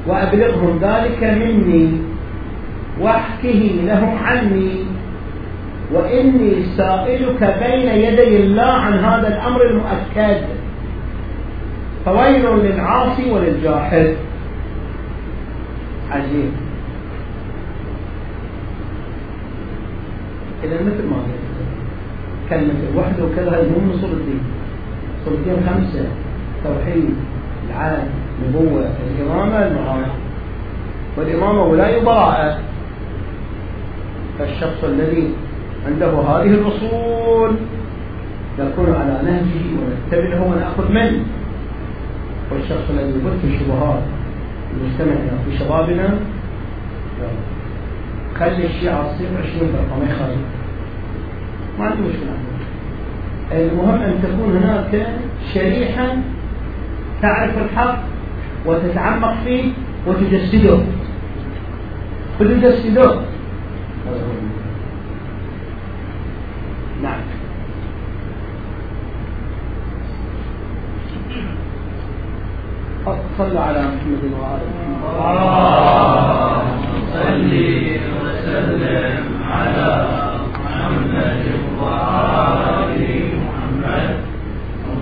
[0.07, 1.92] وأبلغهم ذلك مني
[3.01, 4.88] وأحكه لهم عني.
[5.92, 10.40] وإني سائلك بين يدي الله عن هذا الأمر المؤكد.
[12.05, 14.14] فويل للعاصي وللجاحد
[16.11, 16.51] عجيب.
[20.64, 21.16] إذا مثل ما
[22.51, 24.40] كلمة الوحدة وكذا هذه مو من صور الدين.
[25.24, 26.07] صور الدين خمسة.
[26.64, 27.14] توحيد
[27.70, 28.09] العالم
[28.48, 30.12] نبوة الإمامة المعارضة
[31.16, 32.59] والإمامة ولاية براءة
[34.38, 35.35] فالشخص الذي
[35.88, 37.51] عنده هذه الأصول.
[38.59, 41.24] نكون على نهجه ونتبعه ونأخذ منه.
[42.53, 44.03] والشخص الذي يبث الشبهات
[44.85, 46.18] مجتمعنا في شبابنا
[48.38, 50.38] خلي الشيعة تصير 20 فرقة ما يخالف.
[51.79, 52.35] ما عندي مشكلة.
[53.53, 55.07] المهم أن تكون هناك
[55.55, 56.16] شريحة
[57.22, 57.98] تعرف الحق
[58.66, 59.64] وتتعمق فيه
[60.07, 60.79] وتجسده.
[62.40, 63.20] وتجسده
[67.03, 67.21] نعم.
[73.39, 74.61] صلى على محمد محمد.
[77.13, 77.51] صل
[78.23, 80.07] وسلم على
[80.55, 81.45] محمد
[81.79, 83.01] وآل
[83.47, 84.15] محمد.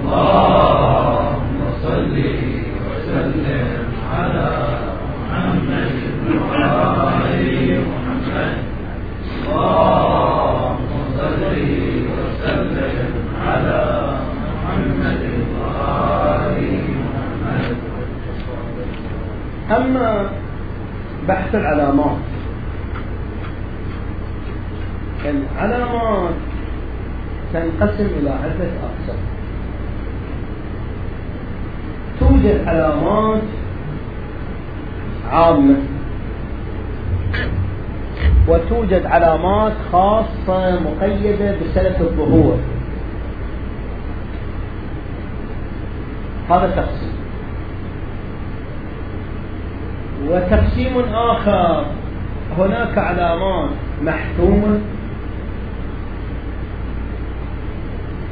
[0.04, 2.16] اللهم صل
[2.86, 4.48] وسلم على
[5.16, 5.92] محمد
[6.40, 8.54] وآل محمد.
[9.48, 10.35] اللهم
[19.70, 20.30] أما
[21.28, 22.16] بحث العلامات
[25.24, 26.34] العلامات
[27.52, 29.20] تنقسم إلى عدة أقسام.
[32.20, 33.42] توجد علامات
[35.32, 35.76] عامة
[38.48, 42.58] وتوجد علامات خاصة مقيدة بسنة الظهور.
[46.50, 47.16] هذا تقسيم
[50.28, 51.84] وتقسيم آخر
[52.58, 53.70] هناك علامات
[54.02, 54.78] محتومة.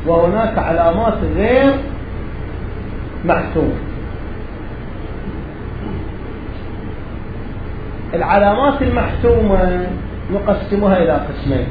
[0.06, 1.74] وهناك علامات غير
[3.24, 3.78] محتومة.
[8.14, 9.86] العلامات المحتومة
[10.32, 11.66] نقسمها إلى قسمين.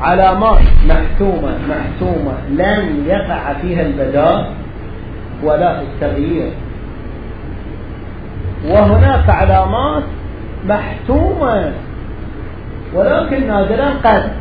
[0.00, 4.61] علامات محتومة محتومة لن يقع فيها البداء.
[5.42, 6.50] ولا التغيير.
[8.66, 10.02] وهناك علامات
[10.68, 11.72] محتومة
[12.94, 14.32] ولكن نادرا قد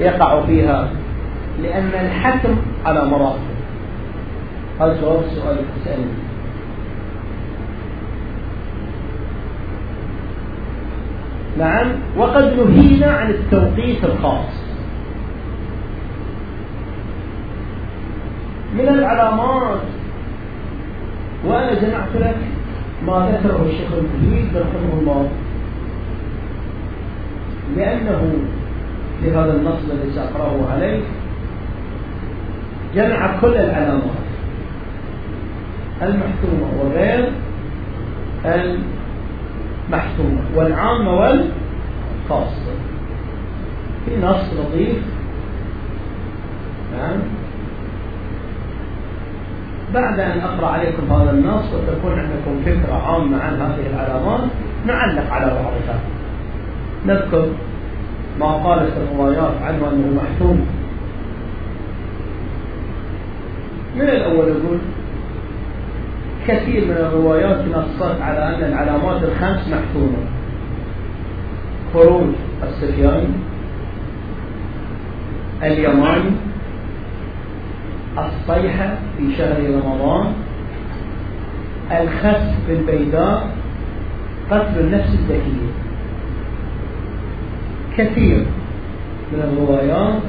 [0.00, 0.88] يقع فيها
[1.62, 3.56] لأن الحكم على مراتب.
[4.80, 6.12] هذا جواب السؤال اللي تسألني
[11.58, 14.65] نعم وقد نهينا عن التوقيت الخاص.
[18.78, 19.80] من العلامات.
[21.44, 22.36] وأنا جمعت لك
[23.06, 25.28] ما ذكره الشيخ المفيد رحمه الله.
[27.76, 28.34] لأنه
[29.20, 31.00] في هذا النص الذي سأقرأه عليه
[32.94, 34.26] جمع كل العلامات.
[36.02, 37.32] المحتومة وغير
[38.44, 42.72] المحتومة والعامة والخاصة.
[44.06, 45.02] في نص لطيف.
[46.98, 47.45] نعم.
[49.94, 54.40] بعد أن أقرأ عليكم هذا النص وتكون عندكم فكرة عامة عن هذه العلامات
[54.86, 56.00] نعلق على بعضها.
[57.06, 57.48] نذكر
[58.40, 60.66] ما قالت الروايات عنه أنه محتوم.
[63.96, 64.78] من الأول يقول
[66.48, 70.18] كثير من الروايات نصت على أن العلامات الخمس محتومة.
[71.94, 72.26] خروج
[72.62, 73.28] السفياني
[75.62, 76.30] اليماني
[78.18, 80.32] الصيحة في شهر رمضان
[82.00, 83.48] الخس بالبيداء
[84.50, 85.70] قتل النفس الذكية.
[87.96, 88.44] كثير
[89.32, 90.22] من الروايات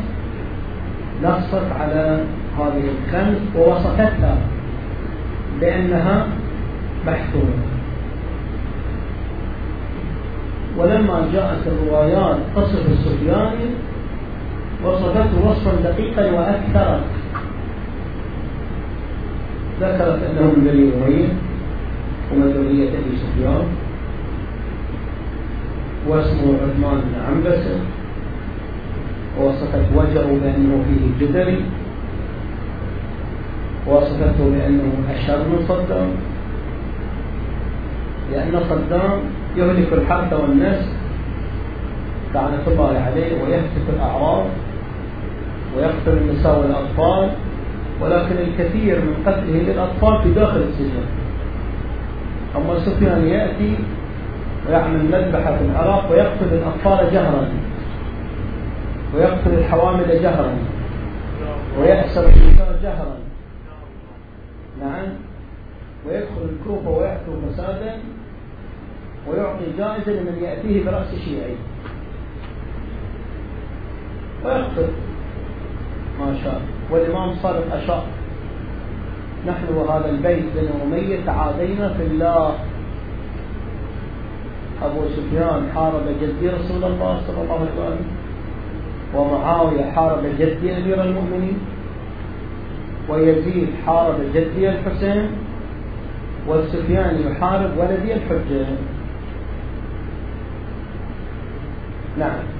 [1.23, 2.23] نصت على
[2.57, 4.37] هذه الخمس ووصفتها
[5.61, 6.27] بأنها
[7.07, 7.63] محتومة
[10.77, 13.69] ولما جاءت الروايات تصف السفياني
[14.85, 17.16] وصفته وصفا دقيقا وأكثرت
[19.81, 21.29] ذكرت أنه من بني أمية
[22.31, 23.63] ومن ذرية أبي سفيان
[26.07, 27.79] واسمه عثمان بن عنبسة
[29.39, 31.61] ووصفت وجهه بأنه فيه جدري
[33.87, 36.09] ووصفته بأنه أشر من صدام
[38.31, 39.19] لأن صدام
[39.57, 40.89] يهلك الحرث والنسل
[42.35, 44.45] لعنة الله عليه ويهتك الأعراض
[45.77, 47.29] ويقتل النساء والأطفال
[48.01, 51.03] ولكن الكثير من قتله للأطفال في داخل السجن.
[52.55, 53.75] أما سفيان يأتي
[54.67, 57.49] ويعمل مذبحة في العراق ويقتل الأطفال جهرا.
[59.15, 60.57] ويقتل الحوامل جهرا.
[61.79, 63.17] ويأسر النساء جهرا.
[64.81, 65.07] نعم.
[66.07, 67.95] ويدخل الكوفة ويأتوا فسادا
[69.27, 71.55] ويعطي جائزة لمن يأتيه برأس شيعي.
[74.45, 74.87] ويقتل.
[76.19, 76.61] ما شاء.
[76.91, 78.03] والإمام صادق أشار
[79.47, 82.53] نحن وهذا البيت بن أمية تعادينا في الله.
[84.83, 88.05] أبو سفيان حارب جدي رسول الله صلى الله عليه وسلم.
[89.15, 91.59] ومعاوية حارب جدي أمير المؤمنين.
[93.09, 95.29] ويزيد حارب جدي الحسين.
[96.47, 98.65] والسفيان يحارب ولدي الحجة.
[102.19, 102.56] نعم.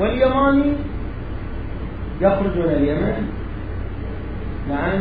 [0.00, 0.72] واليماني
[2.20, 3.28] يخرج من اليمن
[4.68, 5.00] نعم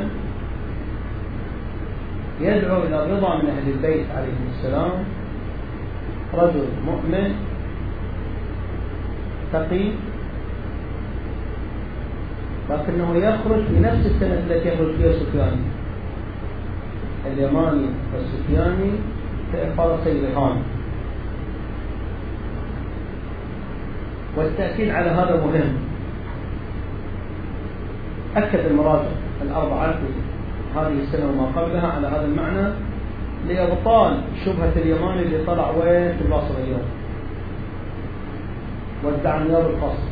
[2.41, 4.91] يدعو إلى الرضا من أهل البيت عليهم السلام.
[6.33, 7.35] رجل مؤمن
[9.53, 9.85] تقي
[12.69, 15.57] لكنه يخرج في نفس السنة التي يخرج فيها سفيان
[17.25, 18.91] اليماني والسفياني
[19.53, 20.57] كفرسي رهان
[24.37, 25.75] والتأكيد على هذا مهم.
[28.35, 29.09] أكد المراجع
[29.41, 29.95] الأربعة
[30.75, 32.73] هذه السنة وما قبلها على هذا المعنى
[33.47, 36.85] لإبطال شبهة اليماني اللي طلع وين في البصرة اليوم.
[39.03, 40.09] وادعى النيابة الخاصة.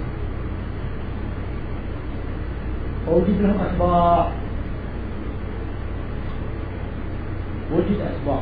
[3.08, 4.28] ووجد لهم أتباع.
[7.72, 8.42] وجد أتباع.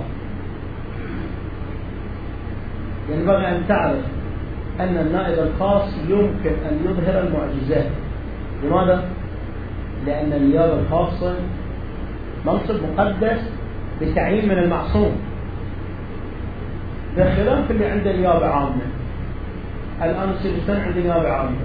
[3.09, 4.12] ينبغي أن تعرف
[4.79, 7.89] أن النائب الخاص يمكن أن يظهر المعجزات.
[8.63, 9.03] لماذا؟
[10.05, 11.36] لأن النيابة الخاصة
[12.45, 13.39] منصب مقدس
[14.01, 15.15] بتعيين من المعصوم.
[17.17, 18.81] بخلاف اللي عنده نيابة عامة.
[20.03, 21.57] الآن السجستان عنده نيابة عامة.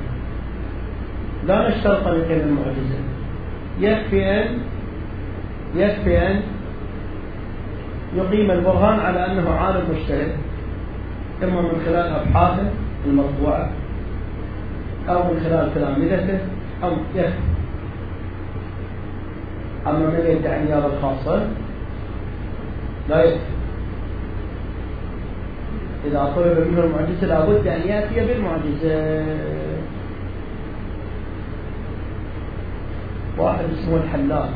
[1.47, 2.99] لا نشترط أن يقيم المعجزة.
[3.81, 4.59] يكفي أن
[5.77, 6.42] يكفي أن
[8.16, 10.33] يقيم البرهان على أنه عالم مجتهد
[11.42, 12.71] إما من خلال أبحاثه
[13.07, 13.71] المطبوعة
[15.09, 16.39] أو من خلال تلامذته
[16.83, 17.33] أو يكفي
[19.87, 21.47] أما من يدعي النيابة الخاصة
[23.09, 23.59] لا يكفي
[26.07, 29.25] إذا طلب منه المعجزة لابد أن يأتي بالمعجزة.
[33.39, 34.51] واحد اسمه الحلاج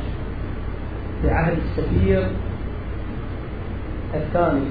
[1.22, 2.26] في عهد السفير
[4.14, 4.64] الثاني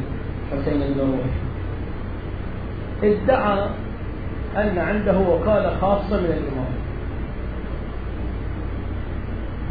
[0.52, 1.26] حسين بن روح
[3.04, 3.70] ادعى
[4.58, 6.72] أن عنده وكالة خاصة من الإمام.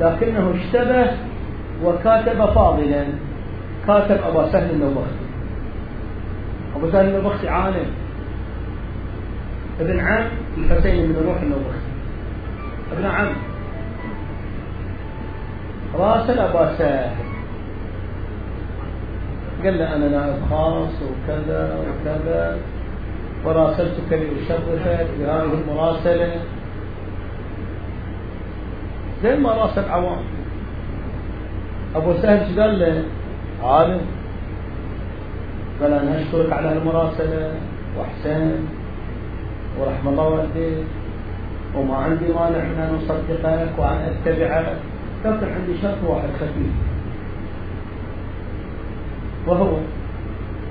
[0.00, 1.10] لكنه اشتبه
[1.84, 3.04] وكاتب فاضلا.
[3.86, 5.24] كاتب أبا سهل النوبختي.
[6.76, 7.90] أبو سهل النوبختي عالم.
[9.80, 10.24] ابن عم
[10.58, 11.90] الحسين بن روح النوبختي.
[12.92, 13.32] ابن عم.
[15.94, 17.10] راسل أبا سهل.
[19.64, 22.58] قال له أنا نائب خاص وكذا وكذا.
[23.44, 26.32] وراسلتك لأشرفك بهذه المراسلة
[29.22, 30.22] زي ما راسل عوام.
[31.96, 33.04] أبو سهل إيش قال له؟
[33.62, 34.00] عالم.
[35.82, 37.54] قال أنا أشكرك على المراسلة
[37.98, 38.52] وأحسن.
[39.80, 40.84] ورحم الله والديك.
[41.76, 44.76] وما عندي مانع من أن أصدقك وأن أتبعك.
[45.24, 46.72] لكن عندي شرط واحد خفيف.
[49.46, 49.76] وهو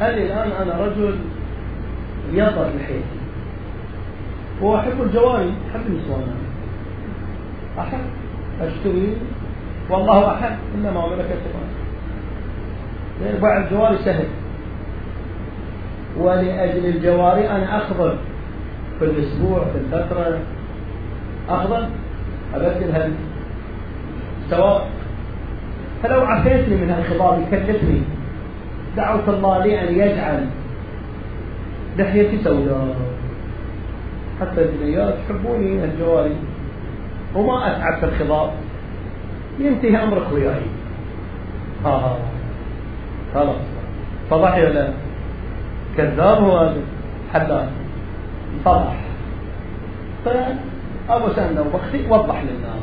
[0.02, 1.16] قال الآن أنا رجل
[2.34, 3.20] يضع لحيتي
[4.62, 6.24] وأحب الجواري أحب النسوان.
[7.80, 8.00] أحب
[8.62, 9.18] أشتري
[9.90, 11.38] والله أحب إنما ملكت
[13.22, 14.26] لأن بيع الجواري سهل.
[16.18, 18.18] ولأجل الجواري أنا أخضر.
[19.00, 20.40] في الأسبوع في الفترة.
[21.50, 21.86] أخضر؟
[22.56, 23.12] أبدل
[24.50, 24.90] سواء.
[26.04, 28.02] فلو عفيتني من هالخضار يكلفني
[28.98, 30.46] دعوة الله لي أن يجعل
[32.00, 32.95] لحيتي سوداء
[34.41, 36.36] حتى البنيات يحبوني الجواري
[37.36, 38.54] وما أتعب في الخضار
[39.60, 40.62] ينتهي أمرك وياي
[41.86, 42.18] آه
[43.34, 43.56] خلاص
[44.30, 44.89] فضح ولا
[45.97, 46.82] كذاب هو هذا
[47.34, 47.70] حلاف
[48.66, 48.95] فضح
[50.26, 52.80] فأبو سنة وبختي وضح للناس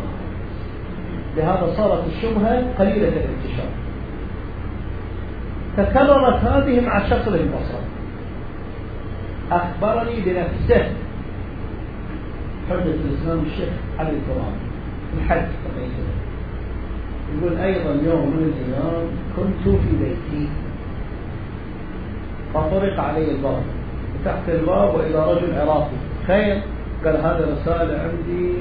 [1.36, 3.68] لهذا صارت الشبهة قليلة الانتشار.
[5.76, 7.95] تكررت هذه مع الشخص الذي بصر
[9.52, 10.92] أخبرني بنفسه.
[12.70, 13.68] حجة الإسلام الشيخ
[13.98, 15.46] علي في الحج
[17.34, 20.48] يقول أيضا يوم من الأيام كنت في بيتي.
[22.54, 23.62] فطرق علي الباب.
[24.24, 25.96] فتحت الباب وإلى رجل عراقي.
[26.26, 26.62] خير
[27.04, 28.52] قال هذا رسالة عندي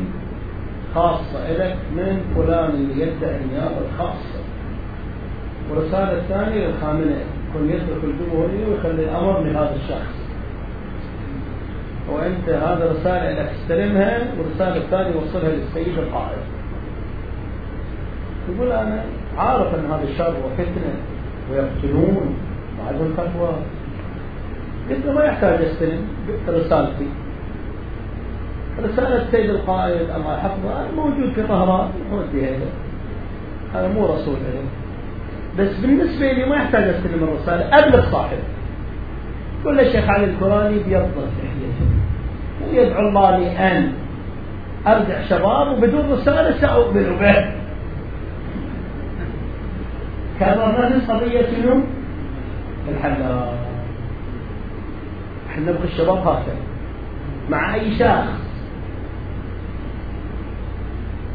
[0.95, 4.39] خاصة لك من فلان اللي يدعي النيابة الخاصة.
[5.69, 7.17] والرسالة الثانية للخامنة
[7.53, 10.24] كن يترك الجمهورية ويخلي الأمر لهذا الشخص.
[12.11, 16.37] وأنت هذا رسالة لك استلمها والرسالة الثانية وصلها للسيد القائد.
[18.49, 19.03] يقول أنا
[19.37, 20.93] عارف أن هذا الشر وفتنة
[21.51, 22.35] ويقتلون
[22.79, 23.55] وعندهم فتوى
[24.89, 26.07] قلت له ما يحتاج أستلم
[26.47, 27.07] رسالتي.
[28.83, 32.69] رسالة سيد القائد الله يحفظه موجود في طهران نودي هذا
[33.73, 34.69] هذا مو رسول عليه
[35.59, 38.37] بس بالنسبة لي ما يحتاج أستلم الرسالة أبلغ صاحب.
[39.63, 41.94] كل الشيخ علي الكراني بيضبط لحيته
[42.69, 43.91] ويدعو الله لي أن
[44.87, 47.45] أرجع شباب وبدون رسالة سأقبل به.
[50.39, 51.81] كررنا قضية شنو؟
[52.89, 53.57] الحلاق
[55.49, 56.55] إحنا نبغي الشباب هكذا
[57.49, 58.45] مع أي شخص.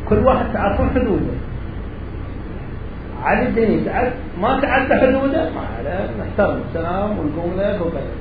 [0.08, 1.34] كل واحد تعرفون حدوده.
[3.22, 8.14] علي الدين يتعد ما تعدى حدوده؟ ما عليه نحترم السلام ونقوم لك وكذا.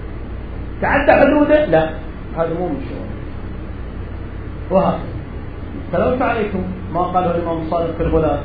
[0.82, 1.90] تعدى حدوده؟ لا.
[2.38, 3.10] هذا مو من شغل
[4.72, 5.00] وهكذا
[5.92, 6.64] سلمت عليكم
[6.94, 8.40] ما قاله الإمام الصادق في الغلاة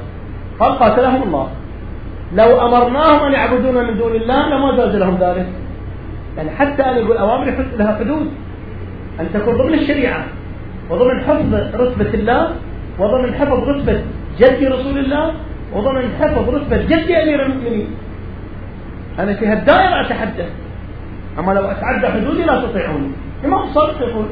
[0.61, 1.49] قال قاتلهم الله.
[2.35, 5.47] لو أمرناهم أن يعبدون من دون الله لما جاز لهم ذلك.
[6.37, 8.31] يعني حتى ان يقول أوامر لها حدود.
[9.21, 10.25] أن تكون ضمن الشريعة
[10.91, 12.51] وضمن حفظ رتبة الله
[12.99, 14.03] وضمن حفظ رتبة
[14.39, 15.35] جد رسول الله
[15.73, 17.89] وضمن حفظ رتبة جد أمير المؤمنين.
[19.19, 20.51] أنا في هالدائرة أتحدث.
[21.39, 23.11] أما لو أتعدى حدودي لا تطيعوني.
[23.45, 24.27] إمام صادق يقول.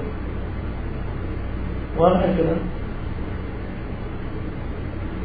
[1.99, 2.57] واضح الكلام؟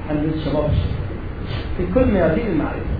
[0.09, 0.69] حديث الشباب
[1.77, 2.97] في كل ميادين المعرفة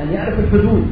[0.00, 0.86] أن يعرف الحدود.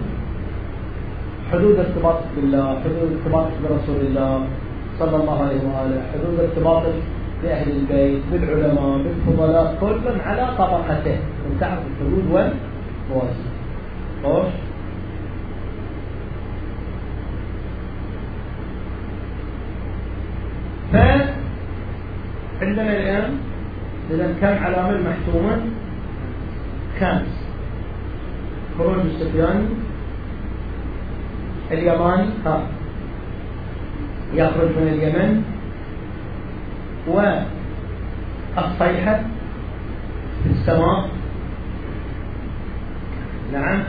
[1.52, 4.46] حدود ارتباطك بالله حدود ارتباطك برسول الله
[4.98, 6.92] صلى الله عليه وآله حدود ارتباطه
[7.42, 11.16] بأهل البيت بالعلماء بالفضلاء كل على طبقته.
[11.16, 13.48] من تعرف الحدود والمواسم
[20.92, 23.38] فعندنا الآن
[24.10, 25.56] إذا كم علامة محتومة
[27.00, 27.28] خمس
[28.78, 29.66] خروج السفياني
[31.70, 32.62] اليماني ها.
[34.34, 35.42] يخرج من اليمن.
[37.08, 39.20] والصيحة
[40.44, 41.08] في السماء.
[43.52, 43.82] نعم.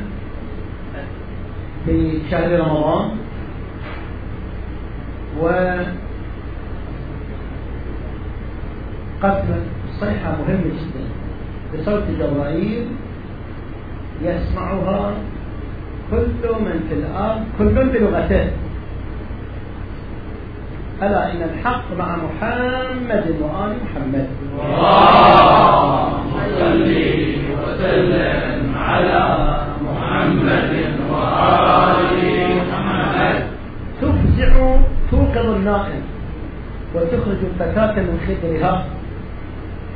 [1.85, 3.09] في شهر رمضان.
[5.41, 5.49] و
[9.23, 11.03] قتل الصيحة مهمة جدا.
[11.73, 12.85] بصوت جبرائيل
[14.21, 15.11] يسمعها
[16.11, 18.45] كل من في الأرض كل بلغته
[21.01, 24.27] ألا إن الحق مع محمد وآل محمد.
[24.59, 26.89] اللهم صل
[27.61, 29.25] وسلم على
[29.87, 30.71] محمد
[31.11, 32.11] وآل
[32.69, 33.37] محمد
[34.01, 34.51] تفزع
[35.11, 36.03] توقظ النائم
[36.95, 38.73] وتخرج الفتاة من خدرها.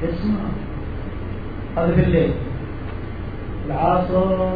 [0.10, 0.40] اسمع.
[1.78, 2.34] هذا في الليل.
[3.68, 4.50] العصر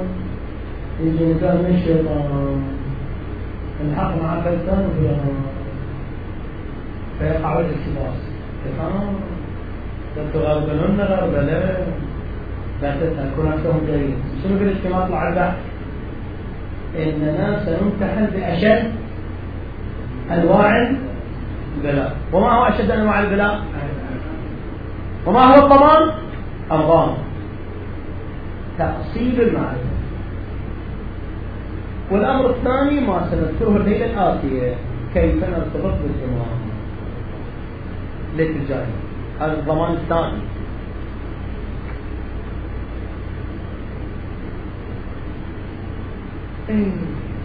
[1.02, 2.62] يجي إنسان من الشيطان.
[3.82, 5.16] الحق مع فلسان وفي
[7.20, 8.18] فيقع الإلتباس.
[8.66, 9.16] تفهم؟
[10.34, 11.88] تغربلن غربلة
[12.82, 12.96] لا.
[12.96, 15.56] تكون نفسهم جريء شنو في الاجتماع طلع البحث؟
[16.98, 18.92] إننا سنمتحن بأشد
[20.32, 20.92] أنواع
[21.78, 22.16] البلاء.
[22.34, 23.62] وما هو أشد أنواع البلاء؟
[25.28, 26.12] وما هو الضمان؟
[26.72, 27.18] الضامن
[28.78, 29.98] تأصيل المعرفة
[32.12, 34.76] والأمر الثاني ما سنذكره الليلة الآتية
[35.14, 36.60] كيف نرتبط بالإمام
[38.38, 38.86] ليت الجاي
[39.40, 40.42] هذا الضمان الثاني.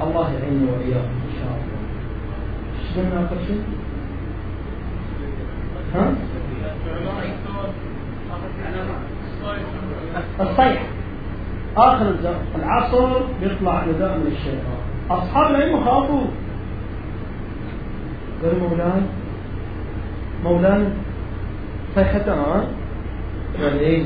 [0.02, 1.78] الله يعيننا وإياكم إن شاء الله.
[2.78, 3.36] إيش قلنا آخر؟
[5.94, 6.14] ها؟
[10.40, 10.84] الصيحة
[11.76, 12.14] آخر
[12.56, 13.08] العصر
[13.40, 14.80] بيطلع نداء من الشيطان.
[15.10, 16.24] أصحاب العلم خافوا
[18.42, 19.02] قالوا مولاي
[20.44, 20.88] مولانا.
[21.94, 22.64] صيحتنا
[23.62, 24.04] قال إيه؟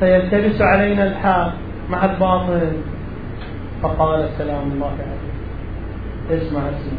[0.00, 1.52] سيلتبس علينا الحق
[1.90, 2.72] مع الباطل.
[3.82, 6.38] فقال السلام الله عليه.
[6.38, 6.98] اسمع اسمع.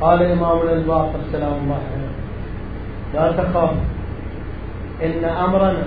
[0.00, 2.12] قال إمامنا الباقر سلام الله عليه.
[3.14, 3.70] لا تخاف.
[5.02, 5.82] إن أمرنا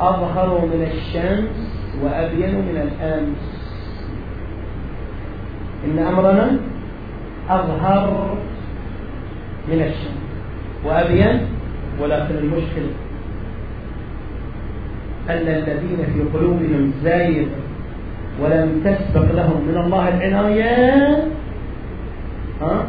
[0.00, 1.56] أظهر من الشمس
[2.02, 3.56] وأبين من الأمس.
[5.84, 6.58] إن أمرنا
[7.48, 8.36] أظهر
[9.68, 10.26] من الشمس
[10.84, 11.40] وأبين
[12.00, 12.92] ولكن المشكلة
[15.30, 17.48] أن الذين في قلوبهم زايد
[18.42, 21.24] ولم تسبق لهم من الله العناية
[22.60, 22.88] ها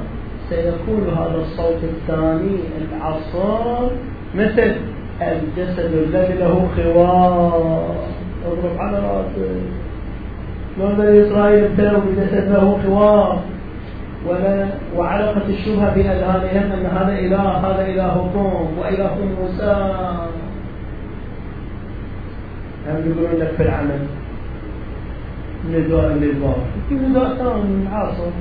[0.49, 3.91] سيكون هذا الصوت الثاني العصار
[4.35, 4.75] مثل
[5.21, 7.95] الجسد الذي له خوار
[8.45, 9.61] اضرب على راسه
[10.79, 13.39] لو بني إسرائيل ابتلوا بجسد له خوار
[14.27, 19.73] ولا وعلقت الشبهة في اذهانهم أن هذا إله هذا الهكم وإله موسى.
[22.87, 23.99] هم يقولون لك في العمل.
[25.71, 26.55] نداء للباب
[26.89, 28.31] في نداء ثاني عاصم.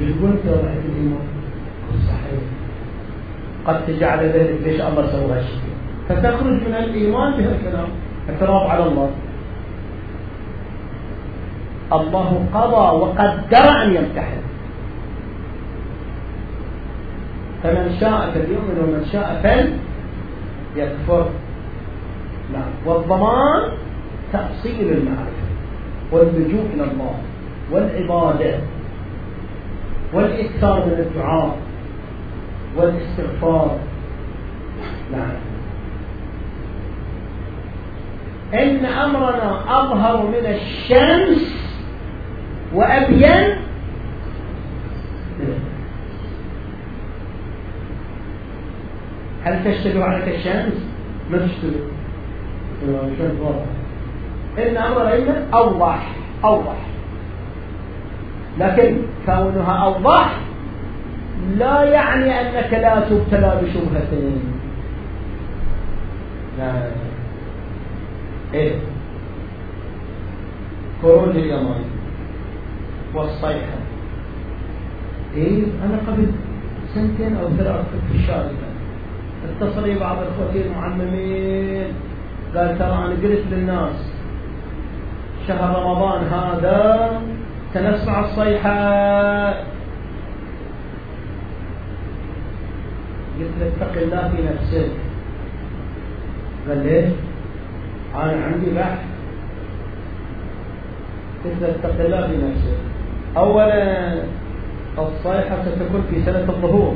[0.00, 1.26] بالقول انت رحت الايمان
[2.08, 2.55] صحيح.
[3.66, 5.76] قد تجعل ذلك ليش الله سوى هالشيء
[6.08, 7.88] فتخرج من الإيمان بهالكلام
[8.30, 9.10] اعتراف على الله.
[11.92, 14.40] الله قضى وقدر أن يمتحن.
[17.62, 21.26] فمن شاء فليؤمن ومن شاء فليكفر.
[22.52, 22.70] نعم.
[22.86, 23.62] والضمان
[24.32, 25.46] تأصيل المعرفة
[26.12, 27.16] واللجوء إلى الله
[27.72, 28.58] والعبادة
[30.12, 31.65] والإكثار من الدعاء.
[32.76, 33.78] والاستغفار.
[35.12, 35.36] نعم.
[38.54, 41.56] إن أمرنا أظهر من الشمس
[42.74, 43.56] وأبين.
[49.44, 50.86] هل تشتبه عليك الشمس؟
[51.30, 51.38] ما
[53.40, 53.66] واضح
[54.58, 56.12] إن أمر العلم أوضح
[56.44, 56.76] أوضح.
[58.58, 58.96] لكن
[59.26, 60.45] كونها أوضح
[61.56, 64.12] لا يعني أنك لا تبتلى بشبهة.
[66.58, 66.90] لا.
[68.54, 68.74] إيه.
[71.02, 71.84] خروج اليمن
[73.14, 73.78] والصيحة.
[75.34, 76.26] إيه؟ أنا قبل
[76.94, 78.66] سنتين أو ثلاث في الشارقة.
[79.60, 81.92] اتصل لي بعض إخوتي المعممين
[82.56, 84.12] قال ترى أنا قلت للناس
[85.48, 87.10] شهر رمضان هذا
[87.74, 89.75] سنسمع الصيحة.
[93.38, 94.90] قلت اتق الله في نفسك
[96.68, 97.12] قال ليش؟
[98.14, 98.98] أنا عندي بحث.
[101.44, 102.78] قلت اتق الله في نفسك
[103.36, 104.12] أولا
[104.98, 106.94] الصيحة ستكون في سنة الظهور.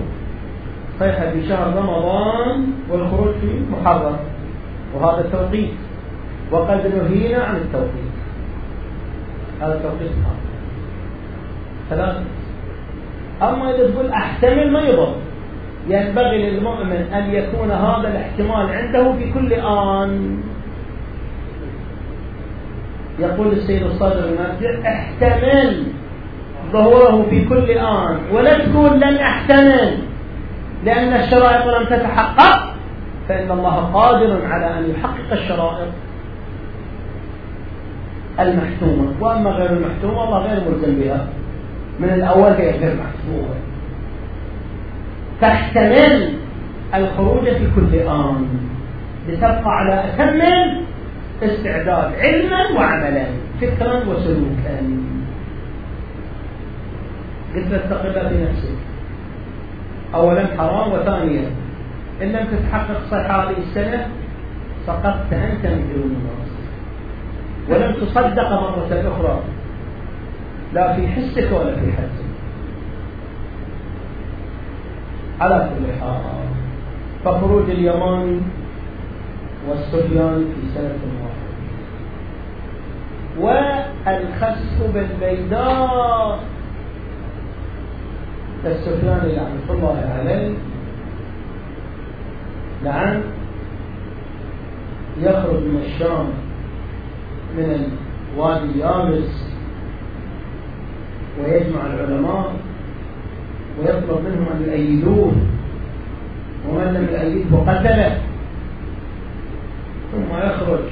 [0.99, 4.17] صيحة في شهر رمضان والخروج في محرم.
[4.95, 5.71] وهذا التوقيت.
[6.51, 8.11] وقد نهينا عن التوقيت.
[9.61, 10.11] هذا التوقيت
[11.91, 12.23] ثلاثة.
[13.43, 15.15] أما إذا تقول أحتمل ما يضر.
[15.89, 20.39] ينبغي للمؤمن أن يكون هذا الاحتمال عنده في كل آن.
[23.19, 25.83] يقول السيد الصادر المرجع احتمل.
[26.73, 28.19] ظهوره في كل آن.
[28.33, 29.99] ولا تكون لن أحتمل.
[30.85, 32.75] لأن الشرائط لم تتحقق.
[33.29, 35.89] فإن الله قادر على أن يحقق الشرائط
[38.41, 39.13] المحتومة.
[39.21, 41.27] وأما غير المحتومة الله غير ملزم بها.
[42.01, 43.70] من الأول هي غير محتومة؟
[45.41, 46.33] تحتمل
[46.95, 48.49] الخروج في كل آن.
[49.29, 50.41] لتبقى على أتم
[51.43, 53.25] استعداد علما وعملا
[53.61, 54.77] فكرا وسلوكا.
[57.57, 58.79] قلت له استقل في نفسك
[60.15, 61.51] أولا حرام وثانيا
[62.23, 64.07] إن لم تتحقق صحة هذه السنة
[64.87, 66.51] سقطت أنت من دون الناس
[67.69, 69.41] ولم تصدق مرة أخرى
[70.75, 72.30] لا في حسك ولا في حسك
[75.41, 76.21] على كل حال.
[77.25, 78.41] فخروج اليماني
[79.69, 81.51] والصبيان في سنة واحدة.
[83.41, 86.41] والخسف بالبيداء.
[88.67, 90.53] السفياني لعنة الله عليه
[92.85, 93.21] نعم
[95.21, 96.27] يخرج من الشام
[97.57, 97.89] من
[98.37, 99.45] الوادي اليابس
[101.41, 102.53] ويجمع العلماء
[103.81, 105.33] ويطلب منهم أن يؤيدوه.
[106.69, 108.19] ومن لم يؤيده قتله
[110.13, 110.85] ثم يخرج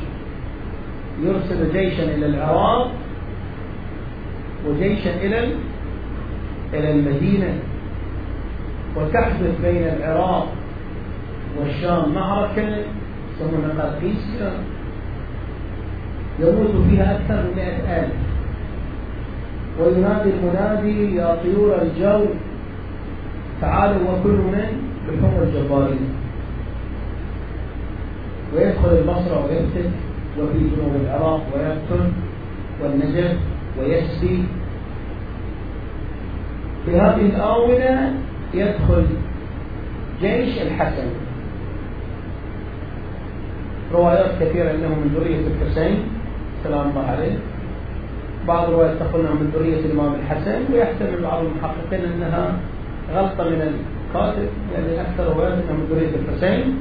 [1.23, 2.91] يرسل جيشا إلى العراق
[4.67, 5.49] وجيشا إلى
[6.75, 7.55] إلى المدينة.
[8.97, 10.47] وتحدث بين العراق
[11.59, 12.63] والشام معركة
[13.35, 14.53] يسمونها قادقيسيا
[16.41, 18.13] يموت فيها أكثر من مئة ألف.
[19.81, 22.27] وينادي المنادي يا طيور الجو.
[23.61, 24.69] تعالوا وكلوا من
[25.09, 26.09] لحوم الجبارين
[28.55, 29.91] ويدخل البصرة ويفتك
[30.39, 32.13] وفي جنوب العراق ويقتل
[32.83, 33.37] والنجف
[33.79, 34.45] ويسبي
[36.87, 38.13] في هذه الآونة
[38.55, 39.07] يدخل
[40.21, 41.09] جيش الحسن.
[43.93, 45.99] روايات كثيرة أنه من ذرية الحسين
[46.65, 47.39] سلام الله عليه.
[48.49, 52.53] بعض الروايات تقول من ذرية الإمام الحسن ويحتمل بعض المحققين أنها
[53.15, 56.77] غلطة من الكاتب يعني أكثر أنه من ذرية الحسين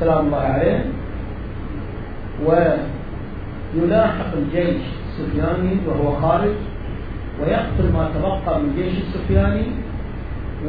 [0.00, 0.84] سلام الله عليه.
[2.46, 6.54] ويلاحق الجيش السفياني وهو خارج
[7.40, 9.66] ويقتل ما تبقى من جيش السفياني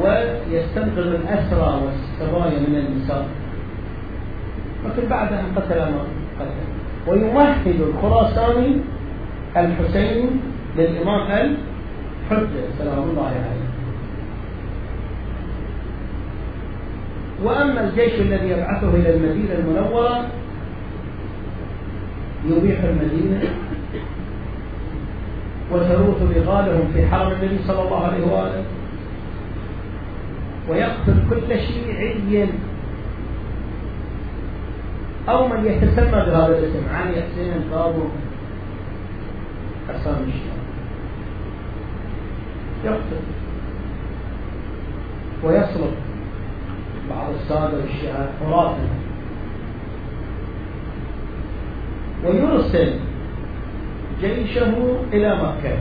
[0.01, 3.26] ويستنقذ الأسرى والسرايا من النساء.
[4.86, 6.01] لكن بعد أن قتل ما
[6.39, 6.51] قتل
[7.07, 8.78] ويمهد الخراساني
[9.57, 10.30] الحسيني
[10.78, 13.61] للإمام الحجة سلام الله عليه.
[17.43, 20.27] وأما الجيش الذي يبعثه إلى المدينة المنورة
[22.49, 23.41] يبيح المدينة
[25.71, 28.63] وتروث بغالهم في حرم النبي صلى الله عليه وآله
[30.69, 32.47] ويقتل كل شيعي.
[35.29, 38.03] أو من يتسمى بهذا الاسم علي حسين القابو
[39.89, 40.61] حسان الشيعة
[42.85, 43.21] يقتل
[45.43, 46.11] ويصلب.
[47.10, 48.89] بعض السادة الشيعة حراثا
[52.26, 52.93] ويرسل
[54.22, 54.74] جيشه
[55.14, 55.78] إلى مكة.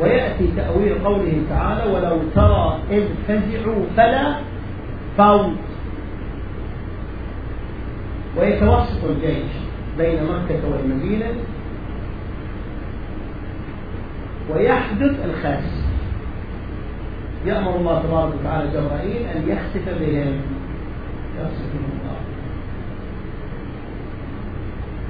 [0.00, 4.34] ويأتي تأويل قوله تعالى ولو ترى إذ فزعوا فلا
[5.18, 5.52] فوت.
[8.38, 9.52] ويتوسط الجيش
[9.98, 11.26] بين مكة والمدينة.
[14.50, 15.88] ويحدث الخسف
[17.46, 20.40] يأمر الله تبارك وتعالى جبرائيل أن يخسف بهم
[21.40, 22.18] يخسف الله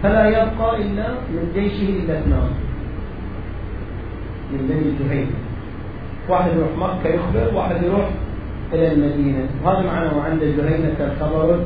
[0.03, 2.51] فلا يبقى إلا من جيشه إلا اثنان
[4.53, 5.31] من بني جهينة
[6.29, 8.09] واحد يروح مكة يخبر واحد يروح
[8.73, 9.49] إلى المدينة.
[9.65, 11.61] وهذا معنى وعند جهينة خبر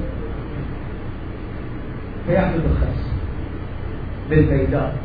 [2.27, 3.13] فيحدث الخس
[4.31, 4.97] بالبيداء.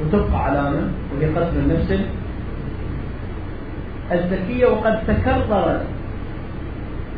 [0.00, 2.00] وتبقى علامة وهي قتل النفس
[4.12, 5.86] الزكية وقد تكررت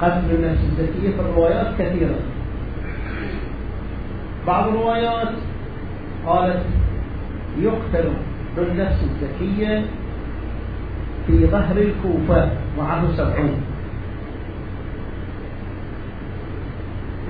[0.01, 2.15] قتل النفس الزكية في الروايات كثيرة.
[4.47, 5.29] بعض الروايات
[6.27, 6.63] قالت
[7.61, 8.09] يقتل
[8.57, 9.85] بالنفس الزكية
[11.27, 13.55] في ظهر الكوفة معه سبعون.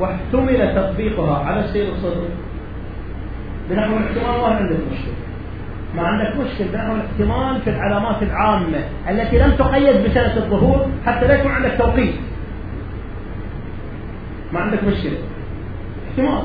[0.00, 2.28] واحتمل تطبيقها على السير الصدر.
[3.70, 5.29] بنحو الاحتمال ما عندك مشكلة
[5.96, 11.34] ما عندك مشكلة بنحو الاحتمال في العلامات العامة التي لم تقيد بسنة الظهور حتى لا
[11.34, 12.14] يكون عندك توقيت.
[14.52, 15.18] ما عندك مشكلة.
[16.10, 16.42] احتمال.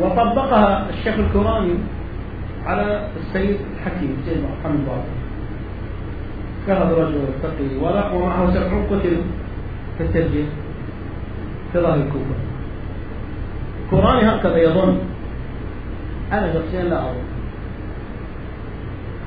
[0.00, 1.74] وطبقها الشيخ الكوراني
[2.66, 5.02] على السيد الحكيم سيد محمد باقر
[6.66, 9.22] كهذا رجل تقي ورع ومعه سبعون قتلوا
[9.98, 10.46] في الترجيح
[11.72, 12.34] في ظهر الكوفة.
[13.84, 14.98] الكوراني هكذا يظن
[16.32, 17.22] أنا شخصيا لا أظن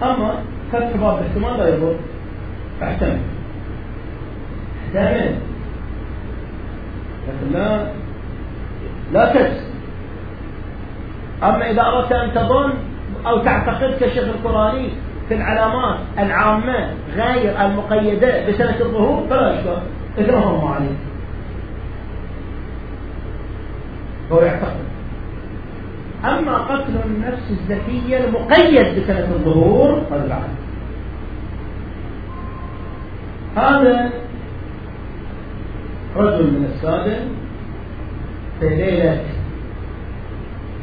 [0.03, 0.35] أما
[0.71, 1.95] فتح باب الاحتمال لا يضر.
[2.83, 3.17] أحتمل.
[4.85, 5.35] أحتمل.
[7.27, 7.87] لكن لا
[9.13, 9.65] لا تجزم.
[11.43, 12.73] أما إذا أردت أن تظن
[13.27, 14.89] أو تعتقد كالشيخ القرآني
[15.29, 19.77] في العلامات العامة غير المقيدة بسنة الظهور فلا إشكال
[20.17, 20.97] اقرأهم عليك
[24.31, 24.94] هو يعتقد.
[26.25, 30.49] أما قتل النفس الزكية المقيد بسنة الظهور هذا بعد
[33.55, 34.11] هذا
[36.15, 37.17] رجل من السادة
[38.59, 39.23] في ليلة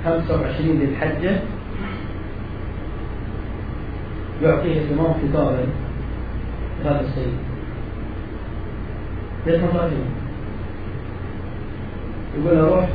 [0.04, 1.40] 25 للحجة
[4.42, 5.66] يعطيه الإمام كتابا
[6.84, 7.34] هذا السيد
[9.46, 9.90] ليش ما
[12.38, 12.88] يقول له روح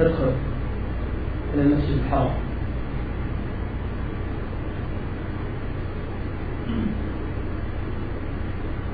[0.00, 0.32] ادخل.
[1.54, 2.30] إلى المسجد الحرام.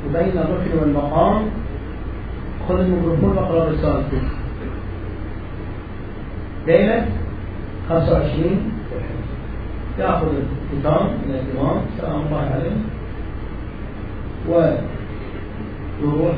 [0.09, 1.43] وبين الركن والمقام
[2.69, 4.23] خذ الميكروفون واقرا رسالتك
[6.67, 7.07] ليلة
[7.89, 8.73] 25
[9.99, 12.77] يأخذ الكتاب من الإمام سلام الله عليه.
[14.49, 16.37] ويروح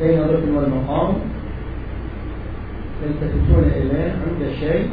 [0.00, 1.14] بين الركن والمقام
[3.02, 4.88] يلتفتون إليه عند شيء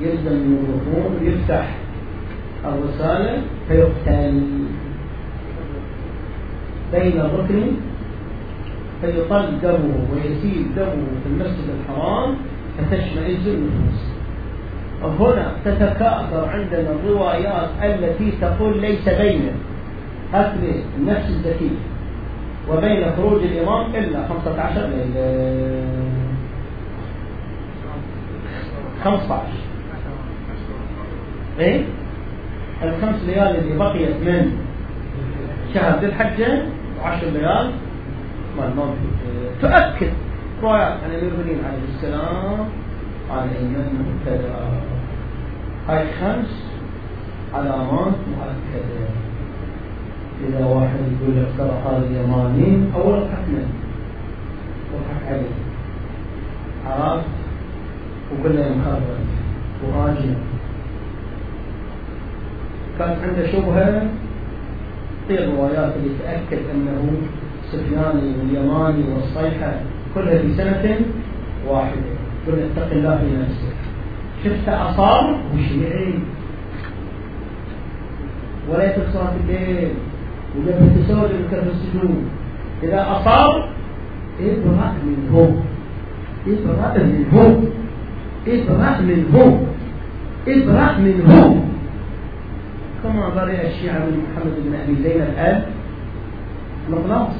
[0.00, 1.76] يلزم الميكروفون ويفتح
[2.64, 4.42] الرسالة فيقتل.
[6.92, 7.62] بين الركن
[9.02, 12.34] فيطل دمه ويسيل دمه في المسجد الحرام
[12.78, 14.00] فتشمئز النفوس.
[15.02, 19.50] هنا تتكاثر عندنا الروايات التي تقول ليس بين
[20.34, 21.80] قتل النفس الزكية
[22.70, 26.09] وبين خروج الإمام إلا 15 ليلة.
[29.04, 29.42] 15
[31.58, 31.84] إيه؟
[32.82, 34.58] الخمس ليال اللي بقيت من
[35.74, 36.62] شهر ذي الحجة
[37.02, 37.70] وعشر ليال
[38.58, 38.96] ما الموت
[39.62, 40.12] تؤكد
[40.62, 42.68] روايات عن الامير المؤمنين عليه السلام
[43.30, 44.70] على انه كذا
[45.88, 46.64] هاي خمس
[47.54, 49.06] علامات مؤكدة
[50.48, 53.64] إذا واحد يقول لك ترى هذا اليماني أول حكمه.
[54.94, 55.56] وضحك عليه.
[56.86, 57.39] عرفت؟
[58.32, 59.02] وكله مخرج
[59.84, 60.34] وراجع.
[62.98, 64.02] كانت عنده شبهة
[65.28, 67.12] في الروايات اللي تأكد أنه
[67.72, 69.72] سفياني واليماني والصيحة
[70.14, 70.96] كلها في سنة
[71.68, 72.10] واحدة.
[72.46, 73.76] قل اتق الله في نفسك.
[74.44, 76.14] شفت أصاب وشيعي
[78.70, 79.94] ولا صلاة الليل.
[80.56, 82.24] وقبل تسوي في السجود.
[82.82, 83.64] إذا أصاب
[84.40, 85.62] ابرأ منه.
[86.46, 87.62] ابرأ منه.
[88.46, 89.66] ابرأ منه.
[90.48, 91.64] ابرأ منه.
[93.02, 95.62] كما برئ الشيعة من محمد بن أبي زين الآن
[96.90, 97.32] مخلاص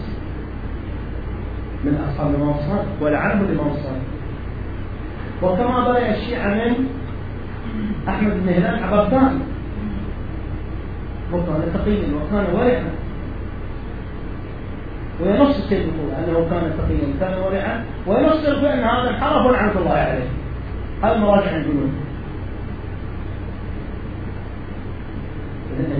[1.84, 2.55] من أصحاب الإمام
[3.01, 3.72] ولعنه الإمام
[5.42, 6.86] وكما برئ الشيعة من
[8.09, 9.40] أحمد بن هلال عبرتان
[11.32, 12.90] وكان تقيا وكان ورعا.
[15.20, 15.82] وينص السيد
[16.18, 17.84] أنه كان تقيا كان ورعا.
[18.07, 20.28] وينص بان هذا انحرف لعنه الله عليه.
[21.03, 21.90] هذا مراجع الجنود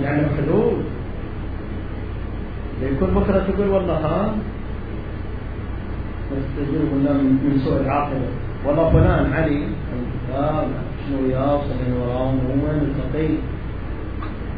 [0.03, 0.83] يعني حدود
[2.81, 4.33] يكون بكرة تقول والله ها؟
[6.31, 8.27] نستجيب قلنا من سوء العاقبة.
[8.65, 9.63] والله فلان علي.
[9.65, 10.67] الكتاب
[11.07, 12.33] شنو وياه وصلي وراه؟
[12.63, 13.27] وين التقي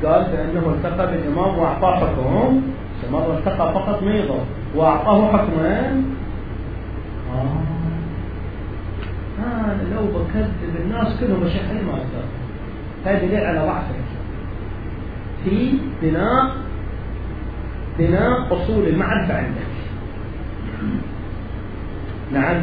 [0.04, 2.62] قال بأنه التقى بالإمام وأعطاه حكم.
[3.12, 4.39] مرة التقى فقط ميضة
[4.76, 6.02] وأعطاه حكما
[7.34, 7.58] آه.
[9.92, 12.26] لو بكذب الناس كلهم مشاحين ما أقدر.
[13.06, 13.96] هذا دليل على ضعفك
[15.44, 16.56] في بناء
[18.00, 19.74] بناء أصول المعرفة عندك.
[22.34, 22.62] نعم.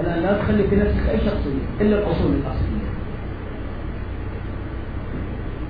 [0.00, 2.88] الآن لا تخلي في نفسك أي شخصية إلا الأصول الأصلية.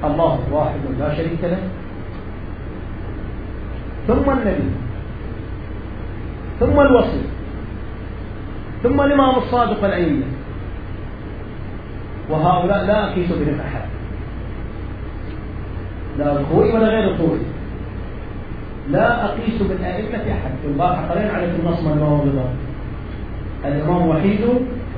[0.04, 1.58] الله واحد لا شريك له.
[4.06, 4.70] ثم النبي.
[6.60, 7.22] ثم الوصي.
[8.82, 10.26] ثم الإمام الصادق الأئمة.
[12.30, 13.88] وهؤلاء لا أكيس بهم أحد.
[16.18, 17.38] لا الخوي ولا غير الخوي
[18.90, 20.50] لا أقيس بالأئمة أحد.
[20.62, 22.44] في البارحة قرينا عليك النص من الموضوع
[23.64, 24.40] الإمام وحيد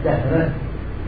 [0.05, 0.53] دهره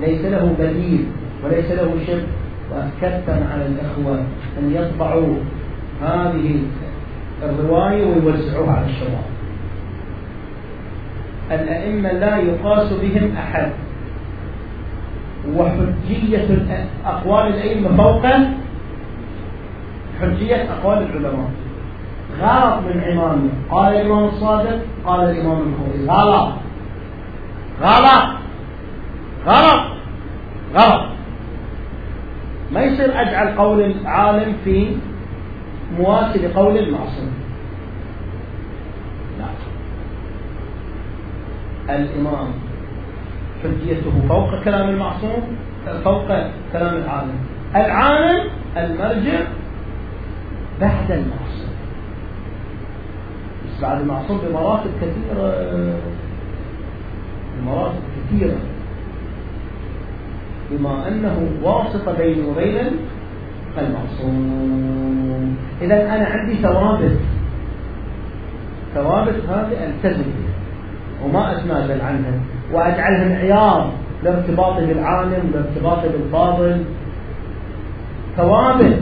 [0.00, 1.06] ليس له بديل
[1.44, 2.26] وليس له شبه
[2.70, 4.24] وأكدت على الإخوة
[4.58, 5.34] أن يطبعوا
[6.02, 6.62] هذه
[7.42, 9.24] الرواية ويوزعوها على الشباب
[11.50, 13.70] الأئمة لا يقاس بهم أحد.
[15.56, 16.48] وحجية
[17.06, 18.26] أقوال الأئمة فوق
[20.20, 21.50] حجية أقوال العلماء.
[22.40, 26.52] غلط من إمامه قال الإمام الصادق قال الإمام الخوي غلط
[27.82, 28.28] غلط
[29.46, 29.82] غلط
[30.74, 31.08] غلط
[32.72, 34.96] ما يصير أجعل قول العالم في
[35.98, 37.32] مواسي لقول المعصوم
[39.38, 39.44] لا
[41.90, 42.48] الإمام
[43.62, 45.42] حجيته فوق كلام المعصوم
[46.04, 46.26] فوق
[46.72, 47.38] كلام العالم.
[47.76, 49.40] العالم المرجع
[50.80, 51.72] بعد المعصوم.
[53.66, 55.54] بس بعد المعصوم بمراتب كثيرة
[57.58, 58.56] بمراتب كثيرة.
[60.70, 62.90] بما أنه واسطة بيني وبين
[63.78, 65.56] المعصوم.
[65.82, 67.18] إذا أنا عندي ثوابت.
[68.94, 70.51] ثوابت هذه ألتزم بها
[71.24, 72.40] وما أتنازل عنها
[72.72, 73.92] وأجعلها معيار
[74.24, 76.84] لارتباطي بالعالم لارتباطي بالفاضل
[78.36, 79.00] ثوابت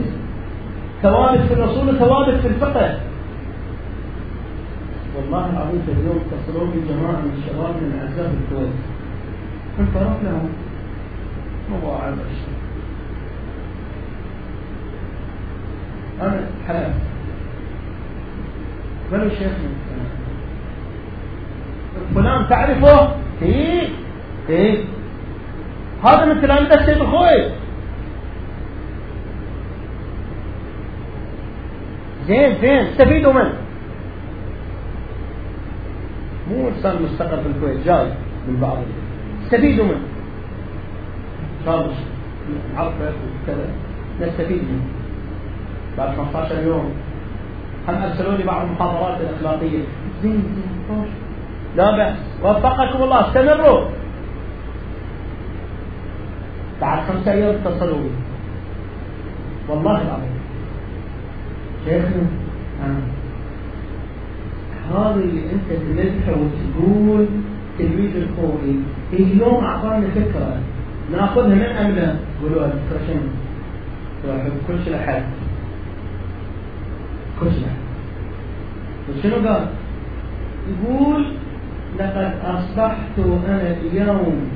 [1.01, 2.99] ثوابت في الرسول وثوابت في الفقه.
[5.17, 8.73] والله العظيم اليوم اتصلوا بي جماعة من الشباب من الأعزاء في الكويت
[9.79, 10.49] انطرف لهم
[11.71, 12.13] مواعظ
[16.21, 16.93] أنا حلف
[19.11, 19.69] قالوا شيخنا
[22.15, 23.11] فلان تعرفه؟
[23.41, 23.89] إيه
[24.49, 24.83] إيه
[26.03, 27.49] هذا من تلاميذ السيد الخوي
[32.27, 32.79] زين زين.
[32.79, 33.53] استفيدوا منه
[36.49, 38.05] مو إنسان مستقر في الكويت جاي
[38.47, 38.77] من بعض.
[39.43, 40.01] استفيدوا منه
[41.65, 41.89] صار
[42.77, 43.13] عرفه
[43.43, 43.65] وكذا.
[44.21, 44.85] نستفيد منه
[45.97, 46.93] بعد 15 يوم.
[47.87, 49.83] هم أرسلوا لي بعض المحاضرات الإخلاقية؟
[50.23, 50.43] زين
[50.89, 51.05] زين.
[51.75, 53.89] لا بأس وفقكم الله استمروا
[56.81, 58.09] بعد خمسة أيام اتصلوا بي
[59.69, 60.41] والله العظيم
[61.85, 62.23] شيخنا
[62.83, 63.21] آه.
[64.91, 67.25] هذا اللي أنت تمدحه وتقول
[67.79, 68.79] تلميذ الخوئي
[69.13, 70.57] اليوم أعطانا فكرة
[71.11, 73.21] نأخذها من ام لا؟ قولوا الفكرة شنو؟
[74.67, 75.23] كل شيء لحد
[77.39, 77.67] كل شيء
[79.09, 79.67] وشنو قال؟
[80.69, 81.25] يقول
[81.99, 84.49] لقد أصبحت أنا اليوم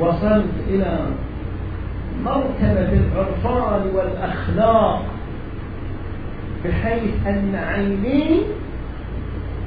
[0.00, 0.98] وصلت إلى
[2.24, 5.02] مرتبة العرفان والأخلاق
[6.64, 8.40] بحيث أن عيني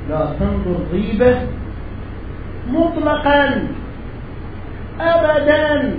[0.10, 1.40] لا تنظر غيبة
[2.72, 3.68] مطلقا
[5.00, 5.96] أبدا.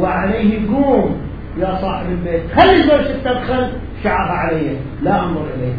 [0.00, 1.16] وعليه قوم
[1.58, 3.72] يا صاحب البيت خلي زوجتك تدخل؟
[4.04, 5.74] شعرها علي لا أنظر إليه.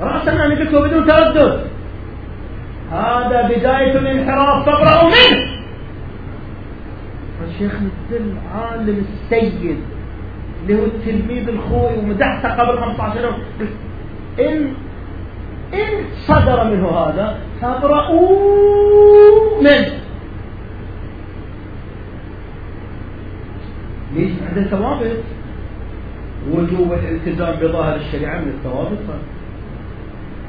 [0.00, 1.60] رأسا أنا قلت بدون تردد.
[2.92, 5.56] هذا بداية الانحراف فابرأوا منه.
[7.48, 8.22] الشيخ مثل
[8.54, 9.78] عالم السيد
[10.62, 13.34] اللي هو التلميذ الخوي ومدحته قبل 15 يوم.
[14.40, 14.72] إن
[15.74, 18.30] إن صدر منه هذا فابرأوا
[19.62, 19.90] منه.
[24.14, 25.22] ليش؟ عنده ثوابت.
[26.52, 28.98] وجوب الالتزام بظاهر الشريعة من الثوابت.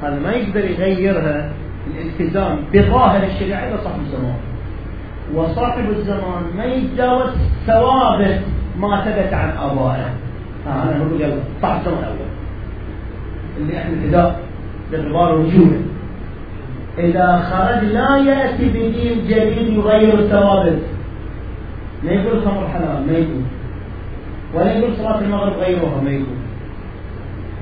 [0.02, 1.50] هذا ما يقدر يغيرها
[1.86, 4.36] الالتزام بظاهر الشريعة إلا صاحب الزمان.
[5.34, 7.30] وصاحب الزمان ما يتجاوز
[7.66, 8.40] ثوابت
[8.80, 10.10] ما ثبت عن آبائه.
[10.66, 12.28] أنا أقول يلا صاحب الزمان الأول
[13.58, 14.40] اللي إحنا ابتداء
[14.92, 15.80] باعتبار وجوده.
[16.98, 20.78] إذا خرج لا يأتي بدين جديد يغير الثوابت.
[22.04, 23.42] ما يقول خمر حلال ما يقول.
[24.54, 26.38] ولا يقول صلاة المغرب غيرها ما يقول.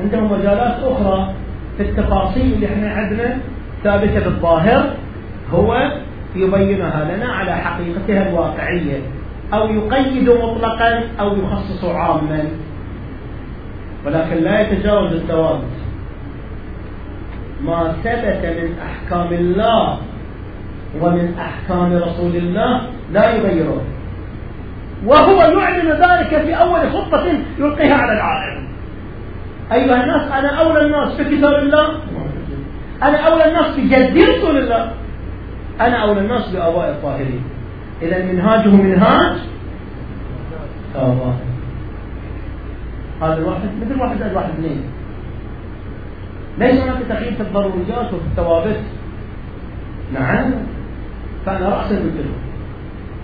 [0.00, 1.34] عندهم مجالات أخرى
[1.76, 3.38] في التفاصيل اللي إحنا عندنا
[3.84, 4.94] ثابتة بالظاهر
[5.50, 5.90] هو
[6.36, 8.98] يبينها لنا على حقيقتها الواقعية
[9.54, 12.44] أو يقيد مطلقا أو يخصص عاما.
[14.06, 15.62] ولكن لا يتجاوز الثوابت
[17.64, 19.98] ما ثبت من أحكام الله
[21.00, 22.80] ومن أحكام رسول الله
[23.12, 23.80] لا يغيره
[25.06, 27.26] وهو يعلن ذلك في أول خطة
[27.58, 28.65] يلقيها على العالم.
[29.72, 31.88] أيها الناس أنا أولى الناس بكتاب الله.
[33.02, 34.92] أنا أولى الناس بجد رسول الله.
[35.80, 37.42] أنا أولى الناس بآباء الطاهرين.
[38.02, 39.36] إذا منهاجه منهاج
[40.94, 41.36] آباء.
[43.22, 44.82] هذا الواحد مثل واحد زائد واحد اثنين.
[46.58, 48.80] ليس هناك تغيير في الضروريات وفي الثوابت.
[50.14, 50.52] نعم.
[51.46, 52.38] فأنا رأسا قلت لهم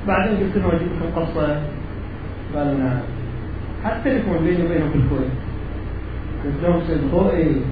[0.09, 1.61] بعدين قلت لهم أجيب لكم قصة.
[2.55, 3.01] قالوا نعم.
[3.85, 5.52] حتى لكم بيني وبينهم في الكويت.
[6.43, 7.63] سيد خوئي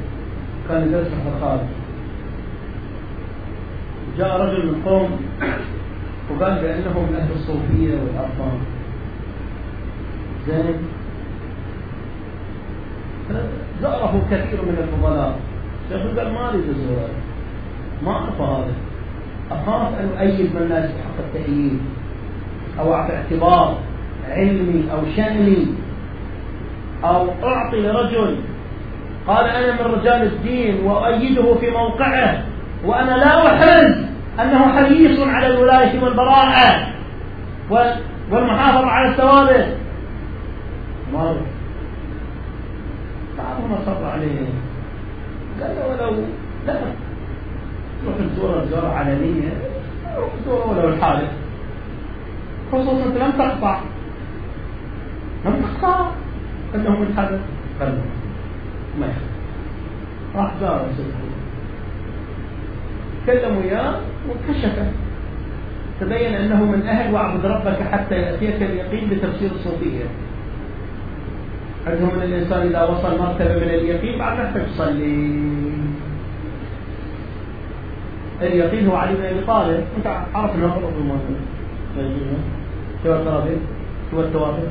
[0.69, 1.67] كان يدرس في الخارج
[4.19, 5.11] جاء رجل من قوم
[6.31, 8.59] وقال بأنه من أهل الصوفية والأرقام.
[10.47, 10.75] زين.
[13.83, 15.39] زاره كثير من الفضلاء.
[15.91, 17.09] الشيخ قال ما أريد ازوره
[18.05, 18.75] ما أعرف هذا.
[19.51, 21.81] أخاف أن اؤيد من لا يستحق التأييد
[22.79, 23.79] أو أعطي اعتبار
[24.29, 25.67] علمي أو شأني
[27.05, 28.37] أو أعطي لرجل
[29.31, 32.43] قال أنا من رجال الدين وأؤيده في موقعه
[32.85, 33.95] وأنا لا أحرز
[34.41, 36.87] أنه حريص على الولاية والبراءة
[38.31, 39.77] والمحافظة على الثوابت.
[41.13, 41.37] ما
[43.39, 44.39] بعضهم أصر عليه.
[45.61, 46.23] قال له ولو
[46.67, 46.75] لا.
[48.03, 49.53] تروح تزور زورة علنية.
[50.47, 51.31] زورة ولو الحادث.
[52.73, 53.81] خصوصا أنت لم تقطع
[55.47, 56.07] لم تقطع
[56.75, 57.41] أنه من حدث
[57.81, 57.99] قال
[59.01, 61.31] ما يخطأ راح زار سيدنا
[63.27, 63.95] كلم وياه
[64.29, 64.77] وكشف.
[66.01, 70.05] تبين أنه من أهل واعبد ربك حتى يأتيك اليقين بتفسير الصوفية
[71.87, 75.41] عندهم أن الإنسان إذا وصل مرتبة من اليقين بعد ما يصلي.
[78.43, 79.85] اليقين هو علي بن أبي طالب.
[79.97, 80.85] أنت عرف أنه غلط
[83.05, 83.59] شو الترابط
[84.11, 84.69] شو التوافق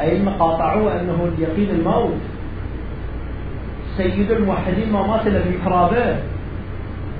[0.00, 2.14] أئمة قاطعوا أنه اليقين الموت.
[3.98, 6.16] سيد الموحدين ما مات إلا في محرابه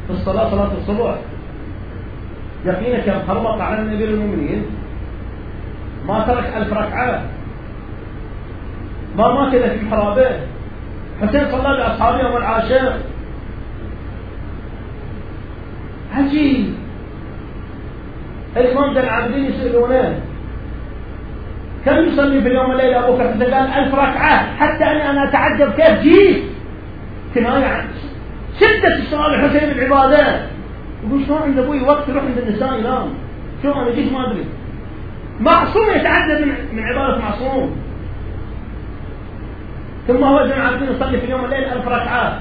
[0.06, 1.14] في الصلاة صلاة الصبح.
[2.64, 4.66] يقينك يا محرمط على النبي المؤمنين
[6.06, 7.22] ما ترك ألف ركعة.
[9.16, 10.30] ما مات إلا في محرابه
[11.22, 12.92] حسين صلى بأصحابه يوم العاشر.
[16.14, 16.74] عجيب.
[18.56, 20.20] الإمام ذا العابدين يسألونه.
[21.84, 26.00] كم يصلي في اليوم والليلة أبو بكر؟ قال ألف ركعة حتى أني أنا أتعجب كيف
[26.00, 26.57] جيت؟
[27.38, 27.84] كناية عن
[28.60, 30.40] شدة الصلاة الحسين بالعبادات
[31.06, 33.08] يقول شلون عند أبوي وقت يروح عند النساء ينام؟
[33.62, 34.44] شلون أنا جيت ما أدري.
[35.40, 37.76] معصوم يتعدى من, من عبادة معصوم.
[40.08, 42.32] ثم هو ابن عابدين يصلي في اليوم والليل ألف ركعات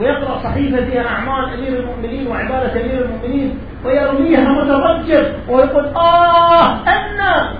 [0.00, 7.54] ويقرأ صحيفة فيها أعمال أمير المؤمنين وعبادة أمير المؤمنين ويرميها متضجر ويقول آه أنا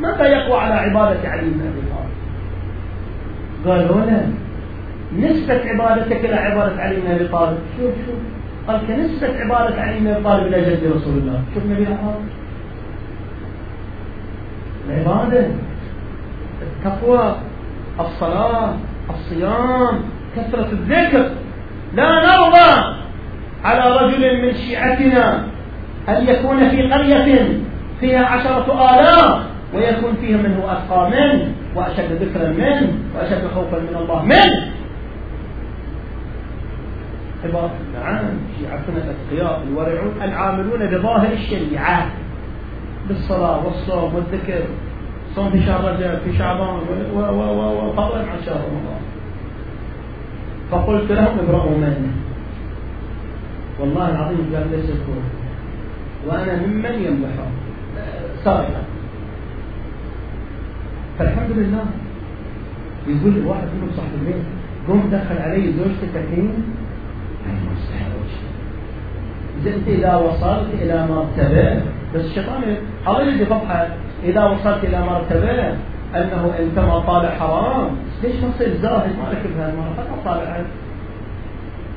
[0.00, 1.82] متى يقوى على عبادة علي بن أبي
[3.64, 4.28] طالب؟ قالوا له
[5.18, 7.58] نسبة عبادتك إلى عبادة علي بن أبي طالب.
[7.76, 8.16] شوف شوف.
[8.68, 11.42] قال كنسبة عبادة علي بن أبي طالب إلى جد رسول الله.
[11.54, 12.20] شوف نبي العبادة
[14.88, 15.46] العبادة
[16.62, 17.36] التقوى
[18.00, 18.74] الصلاة
[19.10, 20.00] الصيام
[20.36, 21.30] كثرة الذكر.
[21.94, 23.00] لا نرضى
[23.64, 25.44] على رجل من شيعتنا
[26.08, 27.48] أن يكون في قرية
[28.00, 29.42] فيها عشرة آلاف
[29.74, 34.69] ويكون فيها من هو أتقى منه وأشد ذكرا منه وأشد خوفا من الله منه
[37.44, 38.24] عبارة نعم
[38.60, 42.06] شيعتنا الأتقياء الورعون العاملون بظاهر الشريعة.
[43.08, 44.62] بالصلاة والصوم والذكر.
[45.34, 46.76] صوم في شهر رجب في شعبان
[47.14, 49.02] وفضلا عن شهر رمضان.
[50.70, 52.12] فقلت لهم ابرأوا منه
[53.80, 55.24] والله العظيم قال ليس الكون
[56.26, 57.48] وأنا ممن يمدحه
[58.44, 58.82] سابقا.
[61.18, 61.84] فالحمد لله.
[63.08, 64.42] يقول واحد منهم صاحب البيت
[64.88, 66.52] قوم دخل علي زوجتك الحين
[69.62, 71.82] إذا أنت إذا وصلت إلى مرتبة.
[72.14, 72.76] بس الشيطان
[73.28, 73.86] يجي فضحة
[74.24, 75.68] إذا وصلت إلى مرتبة
[76.14, 77.90] أنه أنت ما طالع حرام.
[78.22, 80.62] ليش ما تصير زاهد ما لك بهالمرة؟ فقط طالع.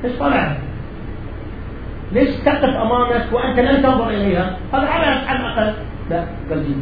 [0.04, 0.56] ليش طالع؟
[2.12, 5.74] ليش تقف أمامك وأنت لن تنظر إليها؟ هذا على على الأقل.
[6.10, 6.76] لا قال جيب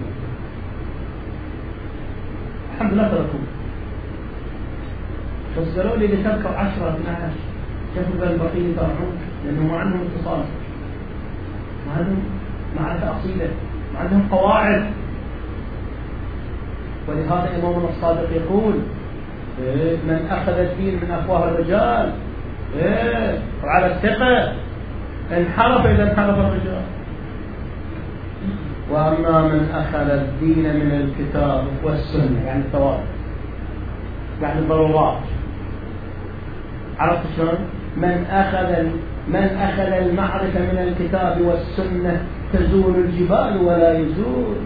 [2.75, 3.41] الحمد لله تركوا
[5.59, 7.52] بس قالوا لي لتركوا 10 12
[7.97, 10.45] قال البقية يطلعون لأنه ما عندهم اتصال.
[11.87, 12.25] ما عندهم
[12.81, 13.49] معرفة أصيلة
[13.95, 14.85] ما عندهم قواعد.
[17.09, 18.75] ولهذا امامنا الصادق يقول
[19.63, 22.13] إيه من أخذ الدين من أفواه الرجال
[22.77, 24.53] إيه وعلى الثقة
[25.37, 26.83] انحرف إذا انحرف الرجال.
[28.91, 33.05] وأما من أخذ الدين من الكتاب والسنة يعني الثوابت
[34.43, 35.19] يعني الضرورات.
[36.99, 37.59] عرفت شلون؟
[37.97, 38.83] من أخذ
[39.29, 42.23] من أخذ المعرفة من الكتاب والسنة
[42.53, 44.57] تزول الجبال ولا يزول.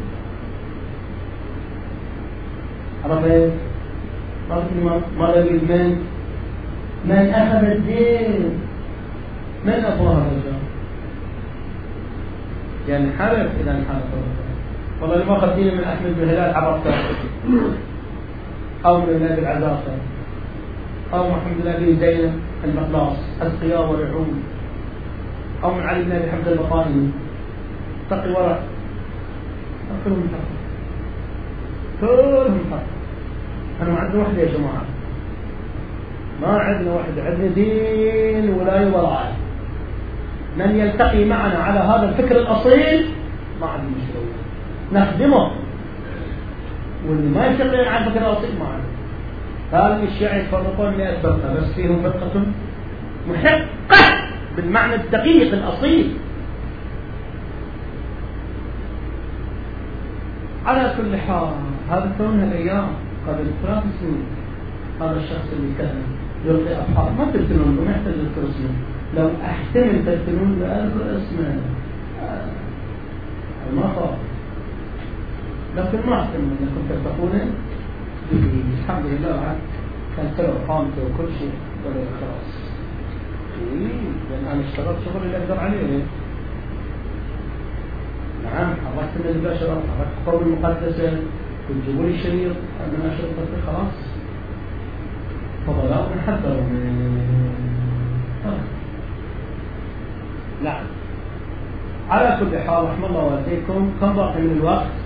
[3.04, 3.50] عرفت؟
[5.18, 6.06] مرة يقول من
[7.04, 8.50] من أخذ الدين.
[9.64, 10.62] من أفواه الرجال
[12.88, 14.10] ينحرف إذا انحرف
[15.00, 16.94] والله ما دينه من أحمد بن هلال عرفته.
[18.86, 19.96] أو من النبي العزاصر
[21.14, 22.45] أو محمد بن أبي زينب.
[22.64, 24.42] المقلاص أتقياء ورعون
[25.64, 27.08] أو من علي بن أبي حمد البطاني
[28.10, 28.58] تقي ورع
[30.04, 30.56] كلهم حق
[32.00, 32.96] كلهم حق
[33.82, 34.84] أنا ما عندنا وحدة يا جماعة.
[36.42, 39.36] ما عندنا وحدة عندنا دين ولاية وراء
[40.58, 43.08] من يلتقي معنا على هذا الفكر الأصيل
[43.60, 44.32] ما عندنا مشكلة.
[44.92, 45.50] نخدمه.
[47.08, 48.85] واللي ما يلتقي على الفكر الأصيل ما عندنا.
[49.72, 52.42] هذه الشيعة يفرقون 100 فرقة بس فيهم فرقة
[53.28, 56.12] محقة بالمعنى الدقيق الأصيل.
[60.66, 61.48] على كل حال
[61.90, 62.88] هذا كون الأيام
[63.28, 64.24] قبل ثلاث سنين
[65.00, 66.02] هذا الشخص اللي كان
[66.44, 68.70] يلقي أبحار ما ترسلون له ما يحتاج تذكر اسمه
[69.16, 71.60] لو أحتمل ترسلون له أذكر اسمه
[73.76, 74.14] ما خاف
[75.76, 77.50] لكن ما أحتمل أنكم تتقونه
[78.32, 79.56] الحمد لله
[80.16, 81.52] كان سبب قامته وكل شيء
[81.84, 82.48] ولا خلاص
[84.30, 86.02] لأن أنا اشتغلت شغل اللي أقدر عليه
[88.44, 88.74] نعم.
[88.84, 91.10] حركت من البشر حركت القوم المقدسة
[91.68, 93.30] كنت جيبوا لي شريط أنا أشرب
[93.66, 93.94] خلاص
[95.66, 96.62] فضلاء حذروا
[100.64, 100.84] نعم.
[102.10, 105.05] على كل حال رحم الله والديكم كم باقي من الوقت؟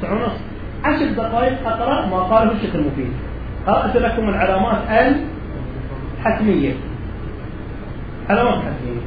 [0.00, 0.32] تسعة ونص
[0.84, 3.12] عشر دقائق أقرأ ما قاله الشيخ المفيد.
[3.66, 4.78] قرأت لكم العلامات
[6.18, 6.74] الحتمية.
[8.28, 9.02] علامات حتمية.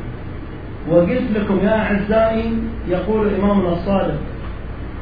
[0.90, 2.54] وقلت لكم يا أعزائي
[2.88, 4.18] يقول الإمام الصادق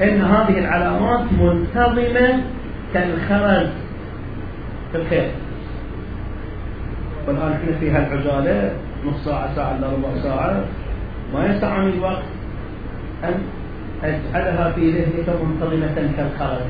[0.02, 2.44] إن هذه العلامات منتظمة
[2.94, 3.68] كالخرز
[4.92, 5.32] في الخير.
[7.28, 8.72] والآن إحنا في هالعجالة
[9.06, 10.64] نص ساعة ساعة إلا ربع ساعة.
[11.34, 12.24] ما يسعني الوقت؟
[13.24, 13.34] أن
[14.04, 16.62] أجعلها في ذهنك منتظمة كالخرز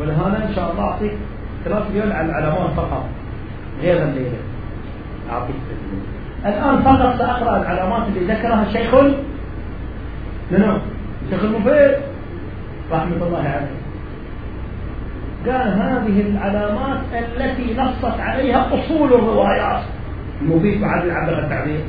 [0.00, 1.12] ولهذا إن شاء الله أعطيك
[1.64, 3.04] ثلاث ريال على العلامات فقط
[3.82, 4.38] غير الليلة.
[5.30, 5.56] أعطيك
[6.46, 8.94] الآن فقط سأقرأ العلامات اللي ذكرها الشيخ
[10.50, 10.78] منو؟
[11.24, 11.96] الشيخ المفيد.
[12.92, 13.76] رحمة الله عليه.
[15.46, 19.82] قال هذه العلامات التي نصت عليها أصول الروايات.
[20.42, 21.80] المفيد بعد عبر التعبير.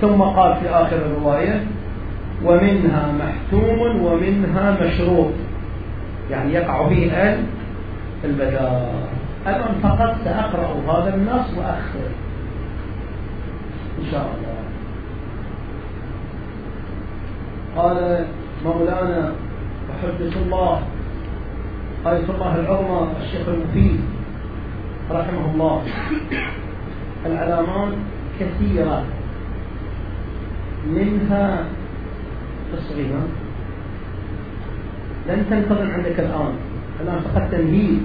[0.00, 1.66] ثم قال في آخر الرواية
[2.44, 5.32] ومنها محتوم ومنها مشروط
[6.30, 7.38] يعني يقع فيه
[8.24, 8.94] البداء
[9.46, 12.06] الآن فقط سأقرأ هذا النص وأخر.
[13.98, 14.62] إن شاء الله.
[17.76, 18.24] قال
[18.64, 19.32] مولانا
[19.90, 20.82] وحدث الله
[22.06, 24.00] آية الله العظمى الشيخ المفيد
[25.10, 25.82] رحمه الله.
[27.26, 27.92] العلامات
[28.40, 29.04] كثيرة.
[30.86, 31.64] منها
[32.74, 33.28] الصغيرة
[35.28, 36.54] لن تنتظم عندك الآن.
[37.00, 38.00] الآن فقط تمهيد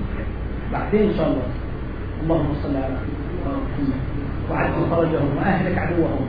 [0.73, 1.47] بعدين إن شاء الله.
[2.23, 3.99] اللهم صل على محمد.
[4.51, 5.37] وعجل فرجهم.
[5.37, 6.25] وأهلك عدوهم.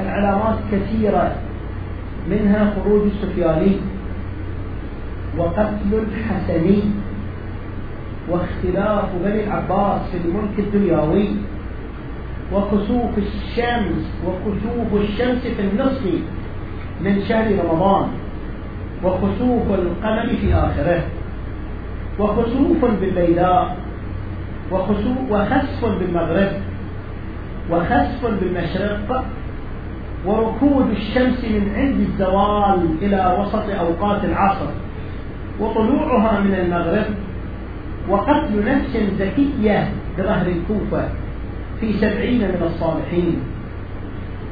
[0.00, 1.34] العلامات كثيرة.
[2.30, 3.76] منها خروج السفياني.
[5.38, 6.82] وقتل الحسني.
[8.28, 11.28] واختلاف بني العباس في الملك الدنيوي
[12.52, 14.04] وكسوف الشمس.
[14.26, 16.04] وكسوف الشمس في النصف.
[17.04, 18.08] من شهر رمضان
[19.04, 21.02] وخسوف القمر في آخره
[22.18, 23.76] وخسوف بالليلاء
[24.72, 26.52] وخسوف وخسف بالمغرب
[27.70, 29.24] وخسف بالمشرق
[30.26, 34.70] وركود الشمس من عند الزوال إلى وسط أوقات العصر
[35.60, 37.04] وطلوعها من المغرب
[38.08, 39.88] وقتل نفس زكية
[40.18, 41.08] بظهر الكوفة
[41.80, 43.40] في سبعين من الصالحين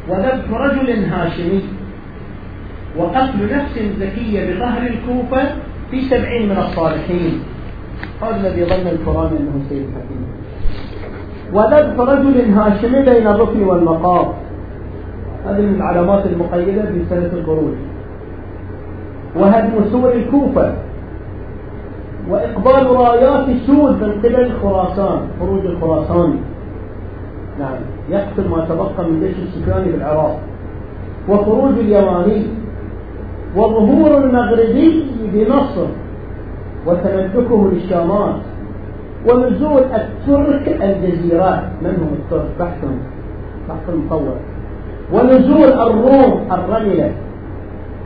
[0.09, 1.63] وذبح رجل هاشمي.
[2.97, 5.43] وقتل نفس زكية بظهر الكوفة
[5.91, 7.41] في سبعين من الصالحين.
[8.23, 10.27] هذا الذي ظن القرآن أنه سيد حكيم
[11.53, 14.27] وذبح رجل هاشمي بين الركن والمقام.
[15.47, 17.75] هذه من العلامات المقيدة في سنة الخروج
[19.37, 20.75] وهدم سور الكوفة.
[22.31, 26.39] وإقبال رايات السود من قبل خراسان خروج الخراساني
[27.59, 27.79] نعم
[28.11, 30.39] يقتل ما تبقى من جيش السكاني بالعراق.
[31.29, 32.47] وخروج اليماني.
[33.57, 35.87] وظهور المغربي بمصر
[36.87, 38.35] وتملكه للشامات
[39.29, 42.85] ونزول الترك الجزيرات من هم الترك؟ بحث
[43.69, 44.39] بحث مطول.
[45.13, 47.13] ونزول الروم الرملة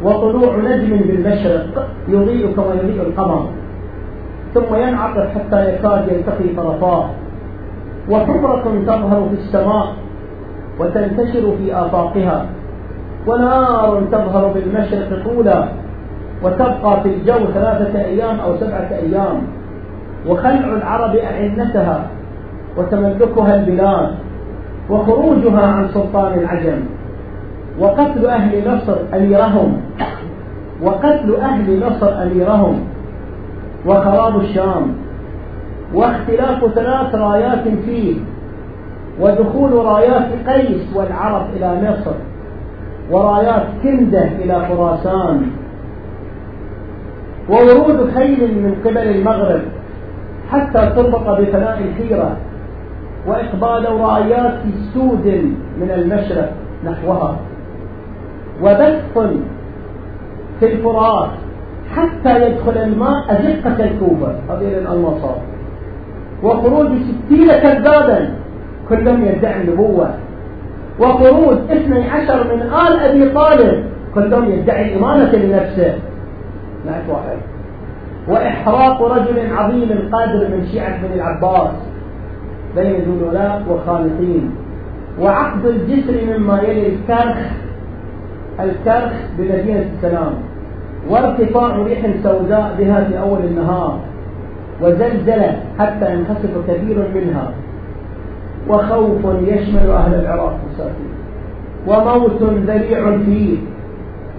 [0.04, 3.46] وطلوع نجم بالمشرق يضيء كما يضيء القمر.
[4.54, 7.10] ثم ينعقد حتى يكاد يلتقي طرفاه.
[8.10, 9.86] وحمرة تظهر في السماء
[10.80, 12.46] وتنتشر في آفاقها.
[13.26, 15.68] ونار تظهر بالمشرق طولا
[16.42, 19.42] وتبقى في الجو ثلاثة أيام أو سبعة أيام.
[20.28, 22.06] وخلع العرب أعنتها
[22.76, 24.14] وتملكها البلاد
[24.90, 26.80] وخروجها عن سلطان العجم
[27.78, 29.80] وقتل أهل مصر أميرهم
[30.82, 32.80] وقتل أهل مصر أميرهم
[33.86, 34.94] وخراب الشام
[35.94, 38.14] واختلاف ثلاث رايات فيه
[39.20, 42.14] ودخول رايات قيس والعرب إلى مصر.
[43.10, 45.46] ورايات كندة إلى خراسان.
[47.48, 49.60] وورود خيل من قبل المغرب
[50.50, 52.36] حتى تربط بفناء الحيرة
[53.26, 54.58] وإقبال رايات
[54.94, 55.26] سود
[55.80, 56.52] من المشرق
[56.84, 57.36] نحوها.
[58.62, 59.18] وبث
[60.60, 61.30] في الفرات
[61.96, 65.38] حتى يدخل الماء أزقة الكوبة هذه الأنصار.
[66.42, 68.28] وخروج ستين كذابا
[68.88, 70.10] كلهم يدعي النبوة.
[71.00, 73.84] وخروج اثني عشر من آل أبي طالب.
[74.14, 75.94] كلهم يدعي الإمامة لنفسه.
[76.86, 77.36] نعت واحد
[78.28, 81.74] وإحراق رجل عظيم القادر من شيعة بن العباس.
[82.76, 84.50] بين ذلولاء وخالقين.
[85.20, 87.38] وعقد الجسر مما يلي الكرخ.
[88.60, 90.32] الكرخ بمدينة السلام.
[91.10, 93.98] وارتفاع ريح سوداء بها في أول النهار.
[94.82, 97.50] وزلزلة حتى ينخسف كثير منها.
[98.68, 101.12] وخوف يشمل أهل العراق مساكين
[101.86, 103.56] وموت ذريع فيه.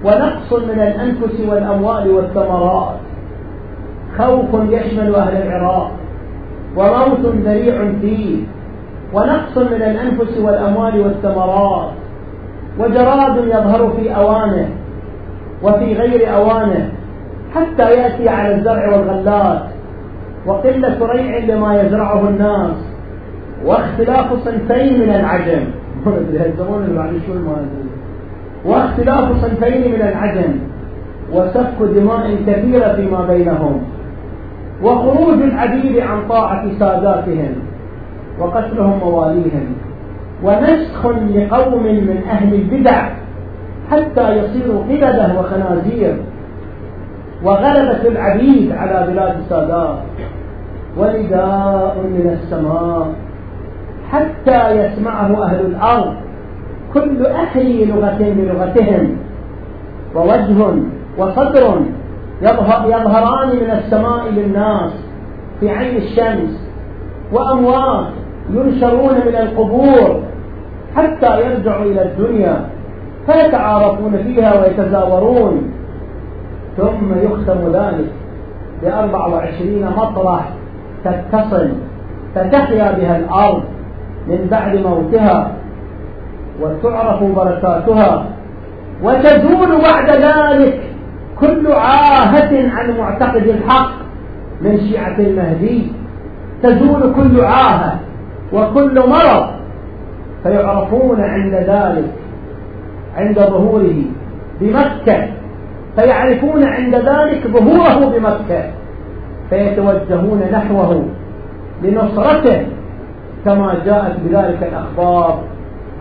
[0.03, 2.95] ونقص من الأنفس والأموال والثمرات.
[4.17, 5.91] خوف يشمل أهل العراق.
[6.75, 8.43] وموت ذريع فيه.
[9.13, 11.91] ونقص من الأنفس والأموال والثمرات.
[12.79, 14.69] وجراد يظهر في أوانه.
[15.63, 16.91] وفي غير أوانه.
[17.55, 19.61] حتى يأتي على الزرع والغلات.
[20.45, 22.92] وقلة ريع لما يزرعه الناس.
[23.65, 25.63] واختلاف صنفين من العجم.
[28.65, 30.53] واختلاف صنفين من العجم
[31.33, 33.81] وسفك دماء كثيرة فيما بينهم
[34.83, 37.55] وخروج العبيد عن طاعة ساداتهم
[38.39, 39.65] وقتلهم مواليهم
[40.43, 43.09] ونسخ لقوم من أهل البدع
[43.91, 46.15] حتى يصيروا قردة وخنازير
[47.43, 49.97] وغلبة العبيد على بلاد السادات
[50.97, 53.07] ونداء من السماء.
[54.13, 56.13] حتى يسمعه أهل الأرض.
[56.93, 59.15] كل أهل لغة بلغتهم.
[60.15, 60.73] ووجه
[61.17, 61.81] وصدر
[62.41, 64.91] يظهران من السماء للناس
[65.59, 66.69] في عين الشمس.
[67.33, 68.05] وأموات
[68.49, 70.21] ينشرون من القبور
[70.95, 72.65] حتى يرجعوا إلى الدنيا.
[73.25, 75.71] فيتعارفون فيها ويتزاورون.
[76.77, 78.11] ثم يختم ذلك
[78.83, 80.49] بأربع وعشرين مطرح
[81.03, 81.69] تتصل
[82.35, 83.63] فتحيا بها الأرض.
[84.27, 85.51] من بعد موتها
[86.61, 88.25] وتعرف بركاتها
[89.03, 90.79] وتزول بعد ذلك
[91.39, 93.91] كل عاهة عن معتقد الحق
[94.61, 95.91] من شيعة المهدي.
[96.63, 97.99] تزول كل عاهة
[98.53, 99.45] وكل مرض
[100.43, 102.11] فيعرفون عند ذلك
[103.17, 104.01] عند ظهوره
[104.61, 105.27] بمكة
[105.95, 108.63] فيعرفون عند ذلك ظهوره بمكة
[109.49, 111.05] فيتوجهون نحوه
[111.83, 112.65] لنصرته
[113.45, 115.39] كما جاءت بذلك الأخبار.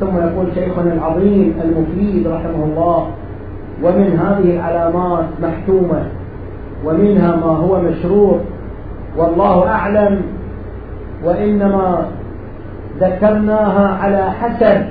[0.00, 3.06] ثم يقول شيخنا العظيم المفيد رحمه الله
[3.82, 6.02] ومن هذه العلامات محتومة
[6.84, 8.38] ومنها ما هو مشروع
[9.16, 10.22] والله أعلم
[11.24, 12.06] وإنما
[13.00, 14.84] ذكرناها على حسب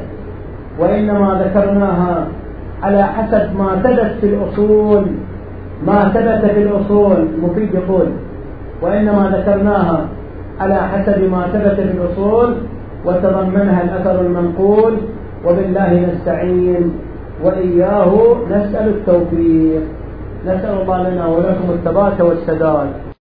[0.80, 2.28] وإنما ذكرناها
[2.84, 5.06] على حسب ما ثبت في الأصول.
[5.88, 8.06] ما ثبت في الأصول مفيد يقول
[8.82, 10.06] وإنما ذكرناها
[10.62, 12.56] على حسب ما ثبت في الأصول
[13.06, 14.94] وتضمنها الأثر المنقول
[15.46, 16.94] وبالله نستعين
[17.44, 19.82] وإياه نسأل التوفيق.
[20.46, 22.88] نسأل الله لنا ولكم الثبات والسداد.